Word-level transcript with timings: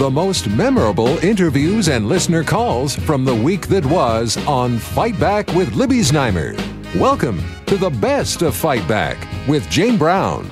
The 0.00 0.10
most 0.10 0.48
memorable 0.48 1.18
interviews 1.18 1.90
and 1.90 2.08
listener 2.08 2.42
calls 2.42 2.96
from 2.96 3.22
the 3.22 3.34
week 3.34 3.66
that 3.66 3.84
was 3.84 4.38
on 4.46 4.78
Fight 4.78 5.20
Back 5.20 5.48
with 5.48 5.74
Libby 5.74 5.98
Znaimer. 5.98 6.56
Welcome 6.98 7.38
to 7.66 7.76
the 7.76 7.90
best 7.90 8.40
of 8.40 8.56
Fight 8.56 8.88
Back 8.88 9.18
with 9.46 9.68
Jane 9.68 9.98
Brown. 9.98 10.48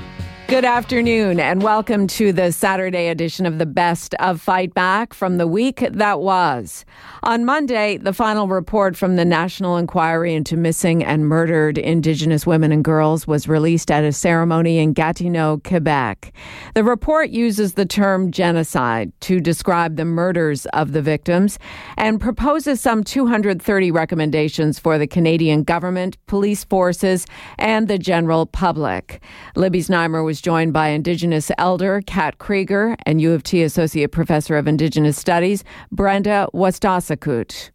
Good 0.48 0.64
afternoon, 0.64 1.40
and 1.40 1.62
welcome 1.62 2.06
to 2.06 2.32
the 2.32 2.52
Saturday 2.52 3.08
edition 3.08 3.44
of 3.44 3.58
the 3.58 3.66
Best 3.66 4.14
of 4.14 4.40
Fight 4.40 4.72
Back 4.72 5.12
from 5.12 5.36
the 5.36 5.46
week 5.46 5.86
that 5.90 6.20
was. 6.20 6.86
On 7.22 7.44
Monday, 7.44 7.98
the 7.98 8.14
final 8.14 8.48
report 8.48 8.96
from 8.96 9.16
the 9.16 9.26
National 9.26 9.76
Inquiry 9.76 10.32
into 10.32 10.56
Missing 10.56 11.04
and 11.04 11.28
Murdered 11.28 11.76
Indigenous 11.76 12.46
Women 12.46 12.72
and 12.72 12.82
Girls 12.82 13.26
was 13.26 13.46
released 13.46 13.90
at 13.90 14.04
a 14.04 14.12
ceremony 14.12 14.78
in 14.78 14.94
Gatineau, 14.94 15.60
Quebec. 15.64 16.32
The 16.74 16.82
report 16.82 17.28
uses 17.28 17.74
the 17.74 17.84
term 17.84 18.30
genocide 18.30 19.12
to 19.20 19.40
describe 19.40 19.96
the 19.96 20.06
murders 20.06 20.64
of 20.72 20.92
the 20.92 21.02
victims 21.02 21.58
and 21.98 22.18
proposes 22.18 22.80
some 22.80 23.04
230 23.04 23.90
recommendations 23.90 24.78
for 24.78 24.96
the 24.96 25.06
Canadian 25.06 25.62
government, 25.62 26.16
police 26.26 26.64
forces, 26.64 27.26
and 27.58 27.86
the 27.86 27.98
general 27.98 28.46
public. 28.46 29.22
Libby 29.54 29.82
Znaimer 29.82 30.24
was 30.24 30.37
joined 30.40 30.72
by 30.72 30.88
Indigenous 30.88 31.50
elder 31.58 32.02
Kat 32.06 32.38
Krieger 32.38 32.96
and 33.06 33.20
U 33.20 33.32
of 33.32 33.42
T 33.42 33.62
Associate 33.62 34.10
Professor 34.10 34.56
of 34.56 34.66
Indigenous 34.66 35.16
Studies 35.16 35.64
Brenda 35.92 36.48
Wastasecoot. 36.54 37.70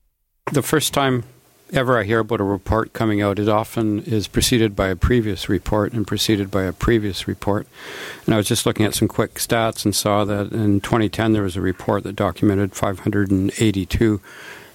The 0.51 0.61
first 0.61 0.93
time 0.93 1.23
ever 1.73 1.97
I 1.97 2.03
hear 2.03 2.19
about 2.19 2.39
a 2.39 2.43
report 2.43 2.93
coming 2.93 3.21
out, 3.21 3.39
it 3.39 3.49
often 3.49 4.03
is 4.03 4.27
preceded 4.27 4.75
by 4.75 4.89
a 4.89 4.95
previous 4.95 5.49
report 5.49 5.93
and 5.93 6.05
preceded 6.05 6.51
by 6.51 6.63
a 6.63 6.73
previous 6.73 7.27
report. 7.27 7.67
And 8.25 8.33
I 8.33 8.37
was 8.37 8.47
just 8.47 8.65
looking 8.65 8.85
at 8.85 8.93
some 8.93 9.07
quick 9.07 9.35
stats 9.35 9.83
and 9.83 9.95
saw 9.95 10.23
that 10.25 10.51
in 10.51 10.81
2010 10.81 11.33
there 11.33 11.43
was 11.43 11.55
a 11.55 11.61
report 11.61 12.03
that 12.03 12.15
documented 12.15 12.75
582 12.75 14.21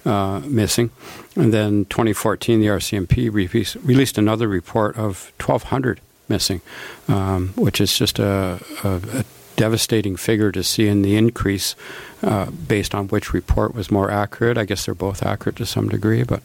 uh, 0.05 0.41
missing. 0.45 0.91
And 1.35 1.53
then 1.53 1.85
2014, 1.85 2.59
the 2.59 2.67
RCMP 2.67 3.31
released, 3.31 3.75
released 3.75 4.17
another 4.17 4.47
report 4.47 4.97
of 4.97 5.31
1,200 5.39 6.01
missing, 6.29 6.61
um, 7.07 7.49
which 7.55 7.81
is 7.81 7.97
just 7.97 8.19
a, 8.19 8.59
a, 8.83 9.01
a, 9.13 9.25
devastating 9.55 10.15
figure 10.15 10.53
to 10.53 10.63
see 10.63 10.87
in 10.87 11.01
the 11.01 11.17
increase 11.17 11.75
uh, 12.23 12.49
based 12.49 12.95
on 12.95 13.09
which 13.09 13.33
report 13.33 13.75
was 13.75 13.91
more 13.91 14.09
accurate. 14.09 14.57
I 14.57 14.63
guess 14.63 14.85
they're 14.85 14.95
both 14.95 15.21
accurate 15.21 15.57
to 15.57 15.65
some 15.65 15.89
degree, 15.89 16.23
but 16.23 16.41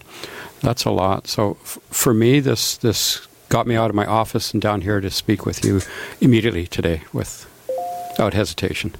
that's 0.62 0.84
a 0.84 0.90
lot. 0.90 1.28
So 1.28 1.56
f- 1.62 1.78
for 1.90 2.12
me, 2.12 2.40
this 2.40 2.77
this 2.77 3.24
got 3.50 3.68
me 3.68 3.77
out 3.77 3.88
of 3.88 3.94
my 3.94 4.05
office 4.05 4.52
and 4.52 4.60
down 4.60 4.80
here 4.80 5.00
to 5.00 5.10
speak 5.10 5.46
with 5.46 5.64
you 5.64 5.80
immediately 6.20 6.66
today 6.66 7.02
without 7.12 8.34
hesitation. 8.34 8.96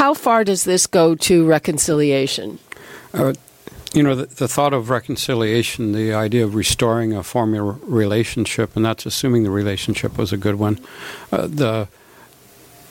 How 0.00 0.14
far 0.14 0.42
does 0.42 0.64
this 0.64 0.86
go 0.86 1.14
to 1.16 1.46
reconciliation? 1.46 2.58
Uh, 3.12 3.34
you 3.92 4.02
know, 4.02 4.14
the, 4.14 4.26
the, 4.26 4.48
thought 4.48 4.72
of 4.72 4.88
reconciliation, 4.88 5.92
the 5.92 6.14
idea 6.14 6.44
of 6.44 6.54
restoring 6.54 7.12
a 7.12 7.22
former 7.22 7.72
relationship, 7.82 8.76
and 8.76 8.84
that's 8.84 9.04
assuming 9.04 9.42
the 9.42 9.50
relationship 9.50 10.16
was 10.16 10.32
a 10.32 10.36
good 10.36 10.56
one. 10.56 10.78
Uh, 11.32 11.46
the 11.48 11.88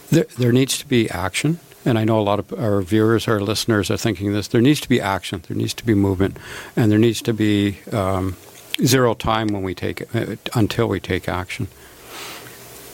there, 0.09 0.25
there 0.37 0.51
needs 0.51 0.77
to 0.79 0.87
be 0.87 1.09
action, 1.09 1.59
and 1.85 1.97
I 1.97 2.03
know 2.03 2.19
a 2.19 2.21
lot 2.21 2.39
of 2.39 2.51
our 2.53 2.81
viewers, 2.81 3.27
our 3.27 3.39
listeners 3.39 3.89
are 3.89 3.97
thinking 3.97 4.33
this. 4.33 4.47
There 4.47 4.61
needs 4.61 4.81
to 4.81 4.89
be 4.89 4.99
action. 4.99 5.43
There 5.47 5.55
needs 5.55 5.73
to 5.75 5.85
be 5.85 5.93
movement, 5.93 6.37
and 6.75 6.91
there 6.91 6.99
needs 6.99 7.21
to 7.23 7.33
be 7.33 7.79
um, 7.91 8.35
zero 8.83 9.13
time 9.13 9.47
when 9.47 9.63
we 9.63 9.75
take 9.75 10.13
uh, 10.13 10.35
until 10.53 10.89
we 10.89 10.99
take 10.99 11.29
action. 11.29 11.67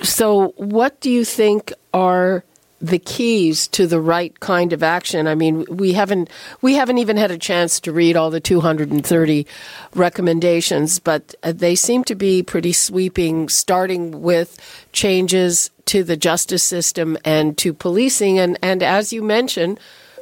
So, 0.03 0.49
what 0.57 0.99
do 0.99 1.09
you 1.09 1.25
think 1.25 1.73
are 1.93 2.43
the 2.81 2.99
keys 2.99 3.67
to 3.69 3.87
the 3.87 3.99
right 3.99 4.37
kind 4.39 4.73
of 4.73 4.83
action. 4.83 5.27
I 5.27 5.35
mean, 5.35 5.65
we 5.69 5.93
haven't 5.93 6.29
we 6.61 6.75
haven't 6.75 6.97
even 6.97 7.17
had 7.17 7.31
a 7.31 7.37
chance 7.37 7.79
to 7.81 7.91
read 7.91 8.15
all 8.17 8.29
the 8.29 8.39
230 8.39 9.47
recommendations, 9.95 10.99
but 10.99 11.35
uh, 11.43 11.53
they 11.53 11.75
seem 11.75 12.03
to 12.05 12.15
be 12.15 12.43
pretty 12.43 12.73
sweeping 12.73 13.49
starting 13.49 14.21
with 14.21 14.59
changes 14.91 15.69
to 15.85 16.03
the 16.03 16.17
justice 16.17 16.63
system 16.63 17.17
and 17.23 17.57
to 17.59 17.73
policing 17.73 18.39
and 18.39 18.59
and 18.61 18.83
as 18.83 19.13
you 19.13 19.23
mentioned, 19.23 19.79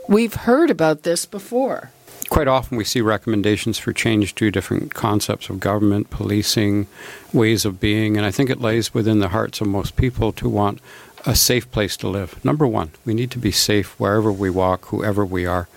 we've 0.07 0.33
heard 0.33 0.69
about 0.69 1.03
this 1.03 1.25
before. 1.25 1.91
Quite 2.33 2.47
often, 2.47 2.77
we 2.77 2.83
see 2.83 2.99
recommendations 2.99 3.77
for 3.77 3.93
change 3.93 4.33
to 4.33 4.49
different 4.49 4.95
concepts 4.95 5.49
of 5.49 5.59
government, 5.59 6.09
policing, 6.09 6.87
ways 7.31 7.63
of 7.63 7.79
being, 7.79 8.17
and 8.17 8.25
I 8.25 8.31
think 8.31 8.49
it 8.49 8.59
lays 8.59 8.91
within 8.91 9.19
the 9.19 9.29
hearts 9.29 9.61
of 9.61 9.67
most 9.67 9.95
people 9.97 10.31
to 10.33 10.49
want 10.49 10.79
a 11.27 11.35
safe 11.35 11.69
place 11.69 11.95
to 11.97 12.07
live. 12.07 12.43
Number 12.43 12.65
one, 12.65 12.89
we 13.05 13.13
need 13.13 13.29
to 13.31 13.37
be 13.37 13.51
safe 13.51 13.99
wherever 13.99 14.31
we 14.31 14.49
walk, 14.49 14.85
whoever 14.85 15.23
we 15.23 15.45
are. 15.45 15.67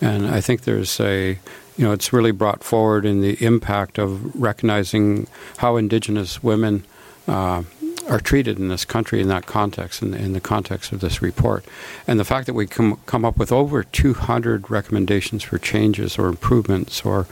And 0.00 0.28
I 0.28 0.40
think 0.40 0.60
there's 0.60 1.00
a, 1.00 1.36
you 1.76 1.84
know, 1.84 1.90
it's 1.90 2.12
really 2.12 2.30
brought 2.30 2.62
forward 2.62 3.04
in 3.04 3.20
the 3.20 3.36
impact 3.44 3.98
of 3.98 4.40
recognizing 4.40 5.26
how 5.56 5.76
Indigenous 5.76 6.44
women 6.44 6.84
uh, 7.26 7.64
are 8.08 8.20
treated 8.20 8.58
in 8.58 8.68
this 8.68 8.84
country 8.84 9.20
in 9.20 9.28
that 9.28 9.46
context, 9.46 10.02
in, 10.02 10.14
in, 10.14 10.32
the 10.32 10.40
context 10.40 10.92
of 10.92 11.00
this 11.00 11.22
report. 11.22 11.64
And 12.06 12.20
the 12.20 12.24
fact 12.24 12.46
that 12.46 12.54
we 12.54 12.66
come, 12.66 13.00
come 13.06 13.24
up 13.24 13.36
with 13.36 13.52
over 13.52 13.82
200 13.84 14.70
recommendations 14.70 15.42
for 15.42 15.58
changes 15.58 16.18
or 16.18 16.28
improvements 16.28 17.04
or 17.04 17.26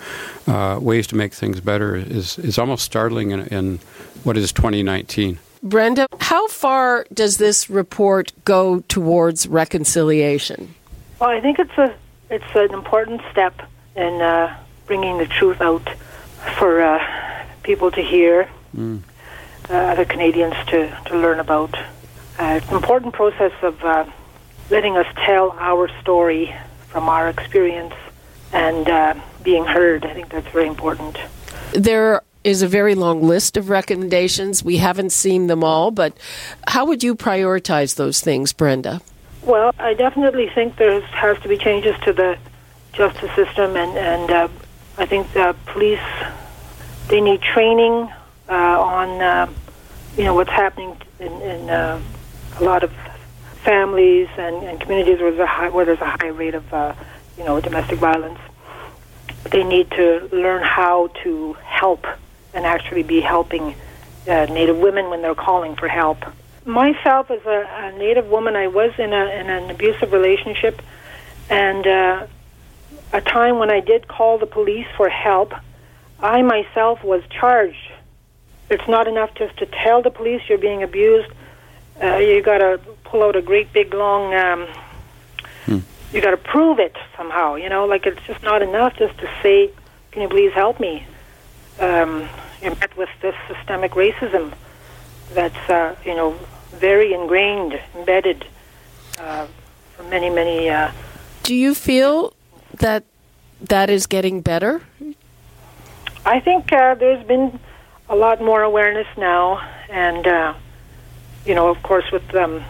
uh, 0.46 0.78
ways 0.80 1.06
to 1.08 1.16
make 1.16 1.34
things 1.34 1.60
better 1.60 1.94
is, 1.96 2.38
is 2.38 2.58
almost 2.58 2.84
startling 2.84 3.30
in, 3.30 3.46
in 3.48 3.78
what 4.24 4.36
is 4.36 4.52
2019. 4.52 5.38
Brenda, 5.62 6.08
how 6.20 6.48
far 6.48 7.06
does 7.12 7.36
this 7.36 7.70
report 7.70 8.32
go 8.44 8.80
towards 8.88 9.46
reconciliation? 9.46 10.74
Well, 11.20 11.30
I 11.30 11.40
think 11.40 11.60
it's 11.60 11.78
a 11.78 11.94
it's 12.30 12.54
an 12.54 12.72
important 12.72 13.20
step 13.30 13.54
in 13.94 14.22
uh, 14.22 14.56
bringing 14.86 15.18
the 15.18 15.26
truth 15.26 15.60
out 15.60 15.86
for 16.58 16.80
uh, 16.80 16.98
people 17.62 17.90
to 17.90 18.00
hear, 18.00 18.48
mm. 18.74 19.00
Uh, 19.72 19.76
other 19.76 20.04
Canadians 20.04 20.54
to, 20.66 20.94
to 21.06 21.18
learn 21.18 21.40
about. 21.40 21.74
Uh, 22.38 22.58
it's 22.58 22.68
an 22.68 22.76
important 22.76 23.14
process 23.14 23.52
of 23.62 23.82
uh, 23.82 24.04
letting 24.70 24.96
us 24.96 25.06
tell 25.24 25.56
our 25.58 25.88
story 26.00 26.54
from 26.88 27.08
our 27.08 27.28
experience 27.28 27.94
and 28.52 28.88
uh, 28.88 29.14
being 29.42 29.64
heard. 29.64 30.04
I 30.04 30.12
think 30.12 30.28
that's 30.28 30.48
very 30.48 30.68
important. 30.68 31.18
There 31.72 32.20
is 32.44 32.60
a 32.60 32.68
very 32.68 32.94
long 32.94 33.22
list 33.22 33.56
of 33.56 33.70
recommendations. 33.70 34.62
We 34.62 34.76
haven't 34.78 35.10
seen 35.10 35.46
them 35.46 35.64
all, 35.64 35.90
but 35.90 36.16
how 36.68 36.84
would 36.86 37.02
you 37.02 37.14
prioritize 37.14 37.96
those 37.96 38.20
things, 38.20 38.52
Brenda? 38.52 39.00
Well, 39.42 39.74
I 39.78 39.94
definitely 39.94 40.50
think 40.50 40.76
there 40.76 41.00
has 41.00 41.38
to 41.40 41.48
be 41.48 41.56
changes 41.56 41.96
to 42.04 42.12
the 42.12 42.38
justice 42.92 43.34
system, 43.34 43.76
and 43.76 43.96
and 43.96 44.30
uh, 44.30 44.48
I 44.98 45.06
think 45.06 45.32
the 45.32 45.56
police 45.66 46.00
they 47.08 47.20
need 47.20 47.42
training 47.42 48.08
uh, 48.48 48.52
on 48.52 49.20
uh, 49.20 49.52
you 50.16 50.24
know 50.24 50.34
what's 50.34 50.50
happening 50.50 50.96
in, 51.20 51.32
in 51.42 51.70
uh, 51.70 52.00
a 52.60 52.64
lot 52.64 52.82
of 52.82 52.92
families 53.64 54.28
and, 54.36 54.56
and 54.64 54.80
communities 54.80 55.20
where 55.20 55.30
there's 55.30 55.40
a 55.40 55.46
high, 55.46 55.68
where 55.68 55.84
there's 55.84 56.00
a 56.00 56.10
high 56.10 56.28
rate 56.28 56.54
of 56.54 56.72
uh, 56.74 56.94
you 57.38 57.44
know 57.44 57.60
domestic 57.60 57.98
violence. 57.98 58.38
They 59.50 59.64
need 59.64 59.90
to 59.92 60.28
learn 60.32 60.62
how 60.62 61.08
to 61.22 61.54
help 61.64 62.06
and 62.54 62.64
actually 62.64 63.02
be 63.02 63.20
helping 63.20 63.74
uh, 64.28 64.46
Native 64.46 64.78
women 64.78 65.10
when 65.10 65.22
they're 65.22 65.34
calling 65.34 65.74
for 65.74 65.88
help. 65.88 66.24
Myself, 66.64 67.30
as 67.30 67.44
a, 67.44 67.68
a 67.72 67.98
Native 67.98 68.28
woman, 68.28 68.54
I 68.54 68.68
was 68.68 68.92
in, 68.98 69.12
a, 69.12 69.26
in 69.26 69.50
an 69.50 69.70
abusive 69.70 70.12
relationship, 70.12 70.80
and 71.50 71.86
uh, 71.86 72.26
a 73.12 73.20
time 73.20 73.58
when 73.58 73.70
I 73.70 73.80
did 73.80 74.06
call 74.06 74.38
the 74.38 74.46
police 74.46 74.86
for 74.96 75.08
help, 75.08 75.54
I 76.20 76.42
myself 76.42 77.02
was 77.02 77.22
charged. 77.30 77.91
It's 78.72 78.88
not 78.88 79.06
enough 79.06 79.34
just 79.34 79.56
to 79.58 79.66
tell 79.66 80.02
the 80.02 80.10
police 80.10 80.42
you're 80.48 80.58
being 80.58 80.82
abused. 80.82 81.30
Uh, 82.02 82.16
you 82.16 82.42
got 82.42 82.58
to 82.58 82.80
pull 83.04 83.22
out 83.22 83.36
a 83.36 83.42
great 83.42 83.72
big 83.72 83.94
long. 83.94 84.34
Um, 84.34 84.66
hmm. 85.66 85.78
You 86.12 86.20
got 86.20 86.32
to 86.32 86.36
prove 86.36 86.78
it 86.78 86.96
somehow. 87.16 87.54
You 87.54 87.68
know, 87.68 87.84
like 87.86 88.06
it's 88.06 88.22
just 88.26 88.42
not 88.42 88.62
enough 88.62 88.96
just 88.96 89.16
to 89.18 89.30
say, 89.42 89.70
"Can 90.10 90.22
you 90.22 90.28
please 90.28 90.52
help 90.52 90.80
me?" 90.80 91.06
um, 91.80 92.28
you're 92.60 92.74
met 92.76 92.96
with 92.96 93.08
this 93.20 93.34
systemic 93.48 93.92
racism 93.92 94.52
that's 95.32 95.70
uh, 95.70 95.96
you 96.04 96.14
know 96.14 96.38
very 96.72 97.12
ingrained, 97.12 97.80
embedded 97.94 98.44
uh, 99.18 99.46
for 99.96 100.02
many 100.04 100.30
many. 100.30 100.68
Uh, 100.68 100.92
Do 101.42 101.54
you 101.54 101.74
feel 101.74 102.34
that 102.78 103.04
that 103.60 103.90
is 103.90 104.06
getting 104.06 104.40
better? 104.40 104.82
I 106.24 106.40
think 106.40 106.72
uh, 106.72 106.94
there's 106.94 107.24
been 107.26 107.58
a 108.08 108.16
lot 108.16 108.40
more 108.40 108.62
awareness 108.62 109.06
now, 109.16 109.58
and 109.88 110.26
uh, 110.26 110.54
you 111.44 111.54
know, 111.54 111.68
of 111.68 111.82
course, 111.82 112.10
with 112.12 112.34
um, 112.34 112.62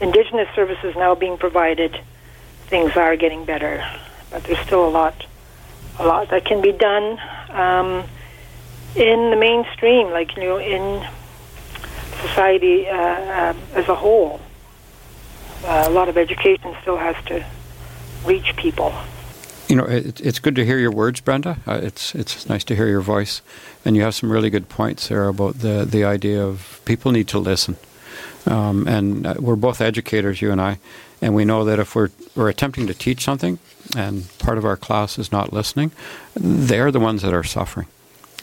indigenous 0.00 0.48
services 0.54 0.94
now 0.96 1.14
being 1.14 1.38
provided, 1.38 1.98
things 2.66 2.96
are 2.96 3.16
getting 3.16 3.44
better. 3.44 3.84
But 4.30 4.44
there's 4.44 4.58
still 4.60 4.86
a 4.86 4.90
lot, 4.90 5.26
a 5.98 6.06
lot 6.06 6.30
that 6.30 6.44
can 6.44 6.60
be 6.60 6.72
done 6.72 7.18
um, 7.50 8.04
in 8.94 9.30
the 9.30 9.36
mainstream, 9.36 10.10
like 10.10 10.36
you 10.36 10.42
know, 10.42 10.58
in 10.58 11.06
society 12.20 12.88
uh, 12.88 12.96
uh, 12.96 13.54
as 13.74 13.88
a 13.88 13.94
whole. 13.94 14.40
Uh, 15.64 15.84
a 15.86 15.90
lot 15.90 16.08
of 16.08 16.16
education 16.16 16.74
still 16.82 16.96
has 16.96 17.16
to 17.26 17.44
reach 18.24 18.54
people. 18.56 18.94
You 19.68 19.74
know, 19.74 19.84
it, 19.84 20.20
it's 20.20 20.38
good 20.38 20.54
to 20.56 20.64
hear 20.64 20.78
your 20.78 20.92
words, 20.92 21.20
Brenda. 21.20 21.58
Uh, 21.66 21.80
it's 21.82 22.14
it's 22.14 22.48
nice 22.48 22.62
to 22.64 22.76
hear 22.76 22.86
your 22.86 23.00
voice, 23.00 23.42
and 23.84 23.96
you 23.96 24.02
have 24.02 24.14
some 24.14 24.30
really 24.30 24.50
good 24.50 24.68
points 24.68 25.08
there 25.08 25.26
about 25.26 25.58
the 25.58 25.84
the 25.84 26.04
idea 26.04 26.44
of 26.44 26.80
people 26.84 27.10
need 27.10 27.28
to 27.28 27.38
listen. 27.38 27.76
Um, 28.46 28.86
and 28.86 29.26
uh, 29.26 29.34
we're 29.40 29.56
both 29.56 29.80
educators, 29.80 30.40
you 30.40 30.52
and 30.52 30.60
I, 30.60 30.78
and 31.20 31.34
we 31.34 31.44
know 31.44 31.64
that 31.64 31.80
if 31.80 31.96
we're 31.96 32.10
we're 32.36 32.48
attempting 32.48 32.86
to 32.86 32.94
teach 32.94 33.24
something, 33.24 33.58
and 33.96 34.26
part 34.38 34.56
of 34.56 34.64
our 34.64 34.76
class 34.76 35.18
is 35.18 35.32
not 35.32 35.52
listening, 35.52 35.90
they're 36.34 36.92
the 36.92 37.00
ones 37.00 37.22
that 37.22 37.34
are 37.34 37.44
suffering. 37.44 37.88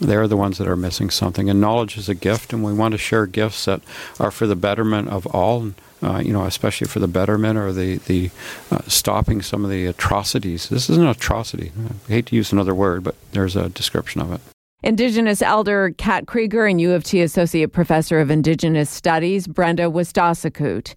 They're 0.00 0.28
the 0.28 0.36
ones 0.36 0.58
that 0.58 0.68
are 0.68 0.76
missing 0.76 1.08
something. 1.08 1.48
And 1.48 1.60
knowledge 1.60 1.96
is 1.96 2.08
a 2.08 2.14
gift, 2.14 2.52
and 2.52 2.64
we 2.64 2.74
want 2.74 2.92
to 2.92 2.98
share 2.98 3.26
gifts 3.26 3.64
that 3.64 3.80
are 4.18 4.30
for 4.30 4.46
the 4.46 4.56
betterment 4.56 5.08
of 5.08 5.26
all. 5.26 5.72
Uh, 6.04 6.18
you 6.18 6.32
know, 6.34 6.44
especially 6.44 6.86
for 6.86 6.98
the 6.98 7.08
betterment 7.08 7.58
or 7.58 7.72
the 7.72 7.96
the 7.96 8.30
uh, 8.70 8.82
stopping 8.86 9.40
some 9.40 9.64
of 9.64 9.70
the 9.70 9.86
atrocities. 9.86 10.68
This 10.68 10.90
is 10.90 10.98
an 10.98 11.06
atrocity. 11.06 11.72
I 12.08 12.12
hate 12.12 12.26
to 12.26 12.36
use 12.36 12.52
another 12.52 12.74
word, 12.74 13.02
but 13.02 13.14
there's 13.32 13.56
a 13.56 13.70
description 13.70 14.20
of 14.20 14.30
it. 14.32 14.40
Indigenous 14.82 15.40
elder 15.40 15.94
Kat 15.96 16.26
Krieger 16.26 16.66
and 16.66 16.78
U 16.78 16.92
of 16.92 17.04
T 17.04 17.22
Associate 17.22 17.72
Professor 17.72 18.20
of 18.20 18.30
Indigenous 18.30 18.90
Studies 18.90 19.46
Brenda 19.46 19.84
Wastasecoot. 19.84 20.94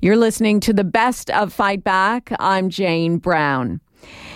You're 0.00 0.16
listening 0.16 0.58
to 0.60 0.72
the 0.72 0.82
best 0.82 1.30
of 1.30 1.52
Fight 1.52 1.84
Back. 1.84 2.32
I'm 2.40 2.68
Jane 2.68 3.18
Brown. 3.18 3.80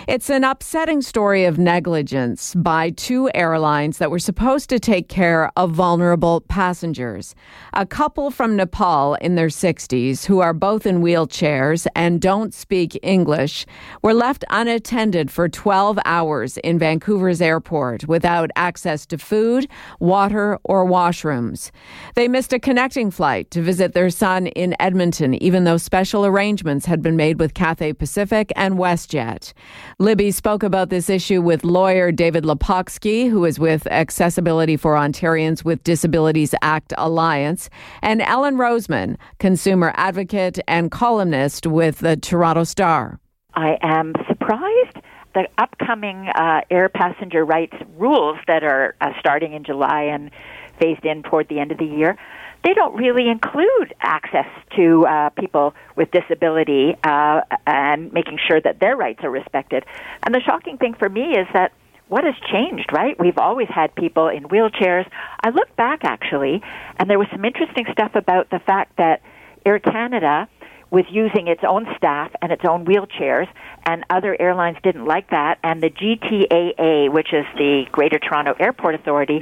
It's 0.05 0.29
an 0.29 0.43
upsetting 0.43 1.01
story 1.01 1.45
of 1.45 1.57
negligence 1.57 2.53
by 2.55 2.89
two 2.89 3.29
airlines 3.33 3.99
that 3.99 4.11
were 4.11 4.19
supposed 4.19 4.69
to 4.69 4.79
take 4.79 5.07
care 5.07 5.49
of 5.55 5.71
vulnerable 5.71 6.41
passengers. 6.41 7.35
A 7.73 7.85
couple 7.85 8.29
from 8.29 8.57
Nepal 8.57 9.15
in 9.15 9.35
their 9.35 9.47
60s, 9.47 10.25
who 10.25 10.39
are 10.41 10.53
both 10.53 10.85
in 10.85 11.01
wheelchairs 11.01 11.87
and 11.95 12.19
don't 12.19 12.53
speak 12.53 12.99
English, 13.01 13.65
were 14.01 14.13
left 14.13 14.43
unattended 14.49 15.31
for 15.31 15.47
12 15.47 15.97
hours 16.03 16.57
in 16.57 16.77
Vancouver's 16.77 17.41
airport 17.41 18.05
without 18.05 18.51
access 18.57 19.05
to 19.05 19.17
food, 19.17 19.69
water, 20.01 20.59
or 20.65 20.85
washrooms. 20.85 21.71
They 22.15 22.27
missed 22.27 22.51
a 22.51 22.59
connecting 22.59 23.09
flight 23.09 23.51
to 23.51 23.61
visit 23.61 23.93
their 23.93 24.09
son 24.09 24.47
in 24.47 24.75
Edmonton, 24.81 25.33
even 25.41 25.63
though 25.63 25.77
special 25.77 26.25
arrangements 26.25 26.85
had 26.85 27.01
been 27.01 27.15
made 27.15 27.39
with 27.39 27.53
Cathay 27.53 27.93
Pacific 27.93 28.51
and 28.55 28.75
WestJet. 28.75 29.53
Libby 29.99 30.31
spoke 30.31 30.63
about 30.63 30.89
this 30.89 31.09
issue 31.09 31.41
with 31.41 31.63
lawyer 31.63 32.11
David 32.11 32.43
Lepofsky, 32.43 33.29
who 33.29 33.45
is 33.45 33.59
with 33.59 33.87
Accessibility 33.87 34.77
for 34.77 34.95
Ontarians 34.95 35.63
with 35.63 35.83
Disabilities 35.83 36.55
Act 36.61 36.93
Alliance, 36.97 37.69
and 38.01 38.21
Ellen 38.21 38.55
Roseman, 38.55 39.17
consumer 39.39 39.93
advocate 39.95 40.59
and 40.67 40.91
columnist 40.91 41.67
with 41.67 41.99
the 41.99 42.17
Toronto 42.17 42.63
Star. 42.63 43.19
I 43.55 43.77
am 43.81 44.13
surprised 44.27 44.97
the 45.33 45.47
upcoming 45.57 46.29
uh, 46.35 46.61
air 46.69 46.89
passenger 46.89 47.43
rights 47.43 47.75
rules 47.97 48.37
that 48.47 48.63
are 48.63 48.95
uh, 49.01 49.11
starting 49.19 49.53
in 49.53 49.63
July 49.63 50.03
and 50.03 50.31
phased 50.79 51.05
in 51.05 51.23
toward 51.23 51.49
the 51.49 51.59
end 51.59 51.71
of 51.71 51.77
the 51.77 51.85
year 51.85 52.17
they 52.63 52.73
don't 52.73 52.95
really 52.95 53.29
include 53.29 53.93
access 53.99 54.47
to 54.75 55.05
uh, 55.05 55.29
people 55.31 55.73
with 55.95 56.09
disability 56.11 56.95
uh, 57.03 57.41
and 57.67 58.11
making 58.13 58.39
sure 58.47 58.61
that 58.61 58.79
their 58.79 58.95
rights 58.95 59.19
are 59.23 59.29
respected. 59.29 59.83
And 60.23 60.33
the 60.33 60.41
shocking 60.41 60.77
thing 60.77 60.93
for 60.93 61.09
me 61.09 61.31
is 61.31 61.47
that 61.53 61.73
what 62.07 62.23
has 62.23 62.35
changed, 62.51 62.91
right? 62.93 63.19
We've 63.19 63.37
always 63.37 63.67
had 63.69 63.95
people 63.95 64.27
in 64.27 64.43
wheelchairs. 64.43 65.09
I 65.41 65.49
look 65.49 65.75
back 65.75 66.01
actually, 66.03 66.61
and 66.97 67.09
there 67.09 67.19
was 67.19 67.27
some 67.31 67.43
interesting 67.43 67.85
stuff 67.91 68.11
about 68.15 68.49
the 68.49 68.59
fact 68.59 68.97
that 68.97 69.21
Air 69.65 69.79
Canada 69.79 70.47
was 70.93 71.05
using 71.09 71.47
its 71.47 71.61
own 71.67 71.87
staff 71.97 72.31
and 72.39 72.51
its 72.51 72.61
own 72.69 72.85
wheelchairs, 72.85 73.47
and 73.83 74.05
other 74.11 74.39
airlines 74.39 74.77
didn't 74.83 75.05
like 75.05 75.27
that. 75.31 75.57
And 75.63 75.81
the 75.81 75.89
GTAA, 75.89 77.11
which 77.11 77.33
is 77.33 77.45
the 77.57 77.85
Greater 77.91 78.19
Toronto 78.19 78.53
Airport 78.59 78.93
Authority, 78.93 79.39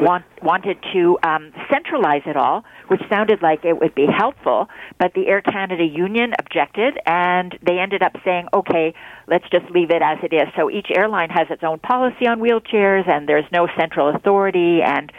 want, 0.00 0.24
wanted 0.42 0.78
to 0.94 1.18
um, 1.22 1.52
centralize 1.70 2.22
it 2.24 2.38
all, 2.38 2.64
which 2.88 3.02
sounded 3.10 3.42
like 3.42 3.66
it 3.66 3.78
would 3.78 3.94
be 3.94 4.06
helpful. 4.06 4.70
But 4.98 5.12
the 5.12 5.28
Air 5.28 5.42
Canada 5.42 5.84
Union 5.84 6.32
objected, 6.38 6.98
and 7.04 7.54
they 7.62 7.78
ended 7.78 8.02
up 8.02 8.16
saying, 8.24 8.48
okay, 8.54 8.94
let's 9.28 9.44
just 9.50 9.70
leave 9.70 9.90
it 9.90 10.00
as 10.00 10.16
it 10.22 10.32
is. 10.32 10.48
So 10.56 10.70
each 10.70 10.88
airline 10.96 11.28
has 11.28 11.48
its 11.50 11.62
own 11.62 11.80
policy 11.80 12.26
on 12.26 12.40
wheelchairs, 12.40 13.06
and 13.06 13.28
there's 13.28 13.44
no 13.52 13.68
central 13.78 14.08
authority, 14.16 14.80
and 14.82 15.12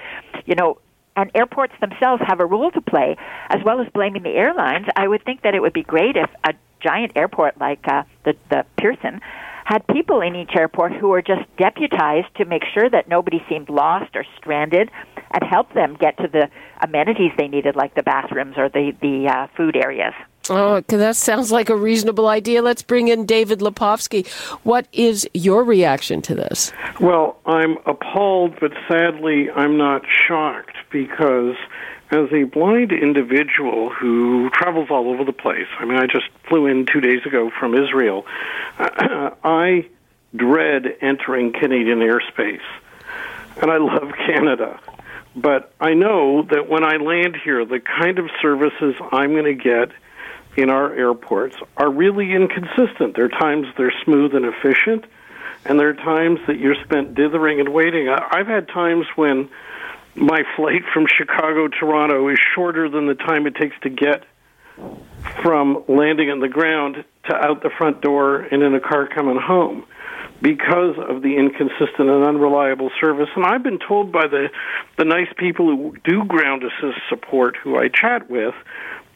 you 0.46 0.56
know, 0.56 0.80
and 1.16 1.32
airports 1.34 1.74
themselves 1.80 2.22
have 2.26 2.40
a 2.40 2.46
role 2.46 2.72
to 2.72 2.82
play, 2.82 3.16
as 3.50 3.64
well 3.64 3.82
as 3.82 3.88
blaming 3.94 4.24
the 4.24 4.36
airlines. 4.36 4.88
I 4.96 5.08
would 5.08 5.24
think 5.24 5.42
that 5.44 5.56
it 5.56 5.62
would 5.62 5.74
be 5.74 5.84
great 5.84 6.16
if 6.16 6.30
a 6.44 6.54
giant 6.82 7.14
airport 7.16 7.60
like 7.60 7.88
uh, 7.88 8.04
the 8.24 8.36
the 8.50 8.66
Pearson 8.78 9.22
had 9.66 9.86
people 9.88 10.22
in 10.22 10.36
each 10.36 10.52
airport 10.56 10.94
who 10.94 11.08
were 11.10 11.24
just 11.24 11.42
deputized 11.58 12.28
to 12.36 12.46
make 12.46 12.64
sure 12.72 12.88
that 12.88 13.10
nobody 13.10 13.44
seemed 13.50 13.68
lost 13.68 14.16
or 14.16 14.24
stranded 14.38 14.92
and 15.32 15.44
help 15.44 15.74
them 15.74 15.98
get 16.00 16.16
to 16.18 16.28
the 16.28 16.48
amenities 16.82 17.32
they 17.36 17.48
needed, 17.48 17.76
like 17.76 17.96
the 17.96 18.04
bathrooms 18.04 18.56
or 18.58 18.70
the 18.70 18.92
the 19.02 19.28
uh, 19.28 19.48
food 19.58 19.76
areas. 19.76 20.14
Oh, 20.48 20.82
that 20.82 21.16
sounds 21.16 21.52
like 21.52 21.70
a 21.70 21.76
reasonable 21.76 22.28
idea. 22.28 22.62
Let's 22.62 22.84
bring 22.84 23.08
in 23.08 23.26
David 23.26 23.60
Lepofsky. 23.60 24.28
What 24.64 24.88
is 24.94 25.28
your 25.34 25.64
reaction 25.64 26.22
to 26.22 26.36
this? 26.36 26.72
Well, 27.00 27.40
I'm 27.48 27.78
appalled, 27.88 28.60
but 28.60 28.72
sadly, 28.88 29.50
I'm 29.50 29.76
not 29.78 30.04
shocked 30.28 30.75
because 30.96 31.58
as 32.10 32.32
a 32.32 32.44
blind 32.46 32.94
individual 32.94 33.90
who 33.90 34.50
travels 34.52 34.88
all 34.90 35.10
over 35.10 35.26
the 35.26 35.34
place, 35.34 35.68
I 35.78 35.84
mean, 35.84 35.98
I 35.98 36.06
just 36.06 36.30
flew 36.48 36.68
in 36.68 36.86
two 36.86 37.02
days 37.02 37.26
ago 37.26 37.52
from 37.60 37.74
Israel, 37.74 38.26
I 38.80 39.90
dread 40.34 40.86
entering 41.02 41.52
Canadian 41.52 42.00
airspace. 42.00 42.64
And 43.62 43.70
I 43.70 43.78
love 43.78 44.14
Canada. 44.26 44.80
But 45.36 45.74
I 45.82 45.96
know 45.96 46.44
that 46.44 46.70
when 46.70 46.86
I 46.86 46.96
land 46.96 47.36
here, 47.44 47.66
the 47.66 47.82
kind 47.82 48.18
of 48.18 48.30
services 48.42 48.96
I'm 49.12 49.32
going 49.32 49.44
to 49.44 49.54
get 49.54 49.92
in 50.56 50.70
our 50.70 50.94
airports 50.94 51.58
are 51.76 51.90
really 51.90 52.32
inconsistent. 52.32 53.18
There 53.18 53.26
are 53.26 53.30
times 53.30 53.68
they're 53.78 53.94
smooth 54.06 54.34
and 54.34 54.46
efficient, 54.46 55.04
and 55.66 55.78
there 55.78 55.90
are 55.90 55.94
times 55.94 56.40
that 56.48 56.58
you're 56.58 56.82
spent 56.86 57.16
dithering 57.16 57.60
and 57.60 57.74
waiting. 57.74 58.08
I've 58.08 58.48
had 58.48 58.70
times 58.70 59.08
when 59.18 59.50
my 60.16 60.44
flight 60.56 60.84
from 60.94 61.06
Chicago 61.08 61.68
Toronto 61.68 62.30
is 62.30 62.38
shorter 62.56 62.90
than 62.90 63.08
the 63.08 63.16
time 63.16 63.48
it 63.48 63.56
takes 63.56 63.76
to 63.84 63.90
get 63.90 64.24
from 65.42 65.84
landing 65.88 66.30
on 66.30 66.40
the 66.40 66.48
ground 66.48 67.04
to 67.30 67.36
out 67.36 67.64
the 67.64 67.70
front 67.78 68.02
door 68.02 68.40
and 68.40 68.62
in 68.64 68.74
a 68.76 68.80
car 68.80 69.08
coming 69.08 69.40
home 69.42 69.86
because 70.42 70.96
of 70.98 71.22
the 71.22 71.38
inconsistent 71.38 72.10
and 72.10 72.24
unreliable 72.24 72.92
service. 73.00 73.30
And 73.36 73.46
I've 73.46 73.64
been 73.64 73.80
told 73.80 74.12
by 74.12 74.28
the 74.28 74.50
the 74.98 75.06
nice 75.06 75.32
people 75.38 75.68
who 75.68 75.96
do 76.04 76.26
ground 76.26 76.64
assist 76.64 77.00
support 77.10 77.56
who 77.64 77.78
I 77.78 77.88
chat 77.88 78.30
with 78.30 78.54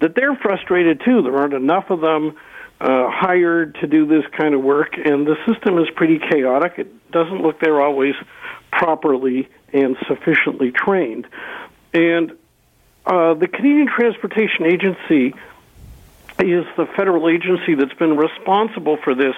that 0.01 0.15
they're 0.15 0.35
frustrated 0.35 1.01
too. 1.05 1.21
There 1.21 1.35
aren't 1.35 1.53
enough 1.53 1.89
of 1.89 2.01
them 2.01 2.37
uh, 2.79 3.09
hired 3.09 3.75
to 3.81 3.87
do 3.87 4.05
this 4.05 4.23
kind 4.37 4.55
of 4.55 4.61
work, 4.61 4.93
and 4.95 5.27
the 5.27 5.35
system 5.45 5.77
is 5.77 5.87
pretty 5.95 6.19
chaotic. 6.19 6.73
It 6.77 7.11
doesn't 7.11 7.41
look 7.41 7.59
they're 7.59 7.81
always 7.81 8.15
properly 8.79 9.49
and 9.73 9.97
sufficiently 10.07 10.71
trained. 10.71 11.27
And 11.93 12.31
uh, 13.05 13.33
the 13.33 13.47
Canadian 13.47 13.87
Transportation 13.87 14.65
Agency 14.65 15.35
is 16.39 16.65
the 16.77 16.87
federal 16.95 17.27
agency 17.27 17.75
that's 17.75 17.93
been 17.93 18.15
responsible 18.15 18.97
for 19.03 19.13
this 19.13 19.35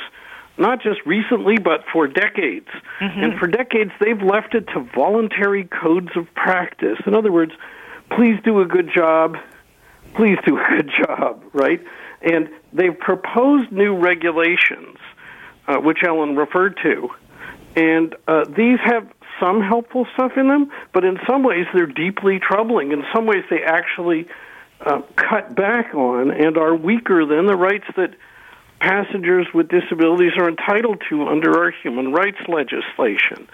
not 0.58 0.84
just 0.84 1.00
recently, 1.06 1.58
but 1.58 1.86
for 1.92 2.08
decades. 2.08 2.68
Mm-hmm. 3.00 3.24
And 3.24 3.40
for 3.40 3.48
decades, 3.48 3.92
they've 4.00 4.22
left 4.22 4.54
it 4.54 4.68
to 4.74 4.82
voluntary 4.94 5.64
codes 5.64 6.10
of 6.16 6.32
practice. 6.36 7.00
In 7.08 7.16
other 7.16 7.32
words, 7.32 7.54
please 8.12 8.38
do 8.44 8.62
a 8.62 8.66
good 8.66 8.92
job, 8.94 9.38
please 10.14 10.38
do 10.46 10.60
a 10.60 10.64
good 10.70 10.92
job, 10.96 11.44
right? 11.54 11.82
And 12.22 12.50
they've 12.74 12.98
proposed 12.98 13.72
new 13.72 13.98
regulations, 13.98 14.98
uh, 15.68 15.78
which 15.78 16.04
Ellen 16.06 16.36
referred 16.36 16.78
to, 16.84 17.10
and 17.76 18.14
uh, 18.28 18.44
these 18.46 18.80
have 18.84 19.08
some 19.42 19.62
helpful 19.62 20.06
stuff 20.14 20.34
in 20.38 20.48
them, 20.48 20.72
but 20.94 21.04
in 21.04 21.18
some 21.28 21.44
ways 21.44 21.66
they're 21.74 21.86
deeply 21.86 22.40
troubling. 22.40 22.92
In 22.92 23.04
some 23.14 23.26
ways, 23.26 23.44
they 23.50 23.64
actually 23.64 24.28
uh, 24.86 25.02
cut 25.16 25.56
back 25.56 25.94
on 25.94 26.32
and 26.32 26.58
are 26.58 26.76
weaker 26.76 27.26
than 27.26 27.46
the 27.46 27.56
rights 27.56 27.86
that 27.98 28.14
passengers 28.80 29.48
with 29.54 29.70
disabilities 29.70 30.32
are 30.38 30.50
entitled 30.50 31.02
to 31.10 31.28
under 31.28 31.58
our 31.58 31.72
human 31.72 32.12
rights 32.12 32.40
legislation. 32.48 33.48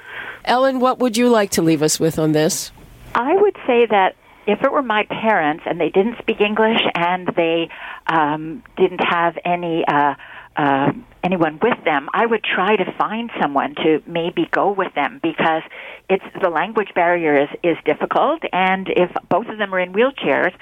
Ellen, 0.45 0.79
what 0.79 0.99
would 0.99 1.17
you 1.17 1.29
like 1.29 1.51
to 1.51 1.61
leave 1.61 1.81
us 1.81 1.99
with 1.99 2.17
on 2.17 2.31
this? 2.31 2.71
I 3.13 3.35
would 3.35 3.55
say 3.65 3.85
that 3.87 4.15
if 4.45 4.63
it 4.63 4.71
were 4.71 4.81
my 4.81 5.03
parents 5.09 5.63
and 5.65 5.79
they 5.79 5.89
didn't 5.89 6.17
speak 6.19 6.39
English 6.39 6.79
and 6.95 7.27
they 7.35 7.69
um, 8.07 8.63
didn't 8.77 9.03
have 9.03 9.37
any 9.43 9.83
uh, 9.85 10.15
uh, 10.57 10.91
anyone 11.23 11.59
with 11.61 11.77
them, 11.85 12.09
I 12.13 12.25
would 12.25 12.43
try 12.43 12.75
to 12.75 12.85
find 12.97 13.29
someone 13.39 13.75
to 13.75 14.01
maybe 14.07 14.47
go 14.49 14.71
with 14.71 14.93
them 14.95 15.19
because 15.21 15.61
it's 16.09 16.23
the 16.41 16.49
language 16.49 16.89
barrier 16.95 17.43
is 17.43 17.49
is 17.63 17.77
difficult, 17.85 18.41
and 18.51 18.87
if 18.89 19.11
both 19.29 19.47
of 19.47 19.57
them 19.57 19.73
are 19.73 19.79
in 19.79 19.93
wheelchairs, 19.93 20.53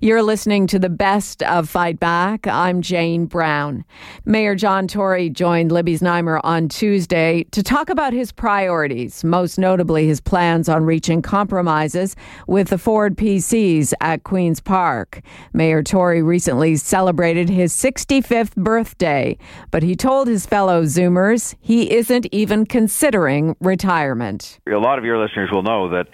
You're 0.00 0.22
listening 0.22 0.66
to 0.68 0.78
the 0.78 0.88
best 0.88 1.42
of 1.42 1.68
Fight 1.68 1.98
Back. 1.98 2.46
I'm 2.46 2.82
Jane 2.82 3.26
Brown. 3.26 3.84
Mayor 4.24 4.54
John 4.54 4.88
Tory 4.88 5.30
joined 5.30 5.72
Libby 5.72 5.98
Znaimer 5.98 6.40
on 6.44 6.68
Tuesday 6.68 7.44
to 7.52 7.62
talk 7.62 7.90
about 7.90 8.12
his 8.12 8.32
priorities, 8.32 9.24
most 9.24 9.58
notably 9.58 10.06
his 10.06 10.20
plans 10.20 10.68
on 10.68 10.84
reaching 10.84 11.22
compromises 11.22 12.16
with 12.46 12.68
the 12.68 12.78
Ford 12.78 13.16
PCs 13.16 13.92
at 14.00 14.24
Queen's 14.24 14.60
Park. 14.60 15.20
Mayor 15.52 15.82
Tory 15.82 16.22
recently 16.22 16.76
celebrated 16.76 17.48
his 17.48 17.74
65th 17.74 18.54
birthday, 18.54 19.36
but 19.70 19.82
he 19.82 19.96
told 19.96 20.28
his 20.28 20.46
fellow 20.46 20.82
Zoomers 20.84 21.54
he 21.60 21.92
isn't 21.92 22.26
even 22.32 22.66
considering 22.66 23.56
retirement. 23.60 24.58
A 24.68 24.72
lot 24.76 24.98
of 24.98 25.04
your 25.04 25.18
listeners 25.18 25.50
will 25.52 25.62
know 25.62 25.90
that, 25.90 26.06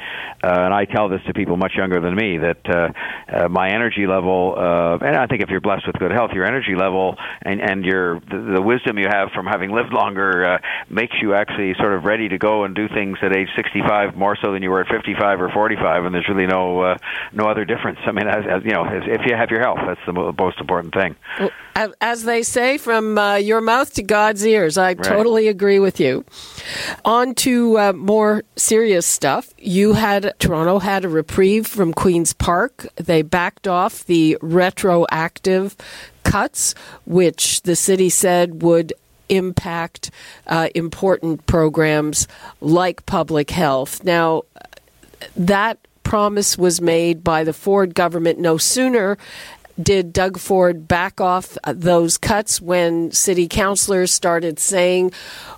uh, 0.44 0.64
and 0.64 0.74
I 0.74 0.84
tell 0.84 1.08
this 1.08 1.20
to 1.26 1.34
people 1.34 1.56
much 1.56 1.72
younger 1.76 2.00
than 2.00 2.14
me, 2.14 2.38
that 2.38 2.92
uh, 3.32 3.41
uh, 3.42 3.48
my 3.48 3.70
energy 3.70 4.06
level, 4.06 4.54
uh, 4.56 5.04
and 5.04 5.16
I 5.16 5.26
think 5.26 5.42
if 5.42 5.50
you're 5.50 5.60
blessed 5.60 5.86
with 5.86 5.96
good 5.98 6.12
health, 6.12 6.32
your 6.32 6.46
energy 6.46 6.74
level 6.76 7.16
and 7.42 7.60
and 7.60 7.84
your 7.84 8.20
the, 8.20 8.54
the 8.56 8.62
wisdom 8.62 8.98
you 8.98 9.06
have 9.08 9.30
from 9.32 9.46
having 9.46 9.72
lived 9.72 9.92
longer 9.92 10.44
uh, 10.44 10.58
makes 10.88 11.14
you 11.20 11.34
actually 11.34 11.74
sort 11.74 11.94
of 11.94 12.04
ready 12.04 12.28
to 12.28 12.38
go 12.38 12.64
and 12.64 12.74
do 12.74 12.88
things 12.88 13.18
at 13.22 13.36
age 13.36 13.48
65 13.56 14.16
more 14.16 14.36
so 14.40 14.52
than 14.52 14.62
you 14.62 14.70
were 14.70 14.80
at 14.80 14.88
55 14.88 15.40
or 15.40 15.50
45, 15.50 16.04
and 16.04 16.14
there's 16.14 16.28
really 16.28 16.46
no 16.46 16.80
uh, 16.82 16.98
no 17.32 17.48
other 17.48 17.64
difference. 17.64 17.98
I 18.06 18.12
mean, 18.12 18.28
as, 18.28 18.44
as 18.48 18.62
you 18.64 18.70
know, 18.70 18.84
as, 18.84 19.02
if 19.06 19.22
you 19.26 19.34
have 19.36 19.50
your 19.50 19.60
health, 19.60 19.78
that's 19.86 20.00
the 20.06 20.12
most 20.12 20.60
important 20.60 20.94
thing. 20.94 21.16
Well, 21.38 21.50
as 22.00 22.24
they 22.24 22.42
say, 22.42 22.78
from 22.78 23.18
uh, 23.18 23.36
your 23.36 23.60
mouth 23.60 23.92
to 23.94 24.02
God's 24.02 24.46
ears. 24.46 24.76
I 24.76 24.88
right. 24.88 25.02
totally 25.02 25.48
agree 25.48 25.78
with 25.78 26.00
you. 26.00 26.24
On 27.04 27.34
to 27.36 27.78
uh, 27.78 27.92
more 27.92 28.44
serious 28.56 29.06
stuff. 29.06 29.52
You 29.58 29.94
had 29.94 30.34
Toronto 30.38 30.78
had 30.78 31.04
a 31.04 31.08
reprieve 31.08 31.66
from 31.66 31.92
Queens 31.92 32.32
Park. 32.32 32.86
They 32.96 33.22
backed 33.32 33.66
off 33.66 34.06
the 34.06 34.38
retroactive 34.40 35.76
cuts, 36.22 36.76
which 37.04 37.62
the 37.62 37.74
city 37.74 38.08
said 38.08 38.62
would 38.62 38.92
impact 39.28 40.12
uh, 40.46 40.68
important 40.74 41.44
programs 41.46 42.28
like 42.60 43.04
public 43.06 43.50
health. 43.50 44.04
Now, 44.04 44.42
that 45.34 45.78
promise 46.04 46.58
was 46.58 46.80
made 46.80 47.24
by 47.24 47.42
the 47.42 47.52
Ford 47.52 47.94
government 47.94 48.38
no 48.38 48.58
sooner 48.58 49.16
did 49.80 50.12
Doug 50.12 50.38
Ford 50.38 50.88
back 50.88 51.20
off 51.20 51.56
those 51.66 52.18
cuts 52.18 52.60
when 52.60 53.10
city 53.12 53.48
councilors 53.48 54.12
started 54.12 54.58
saying, 54.58 55.12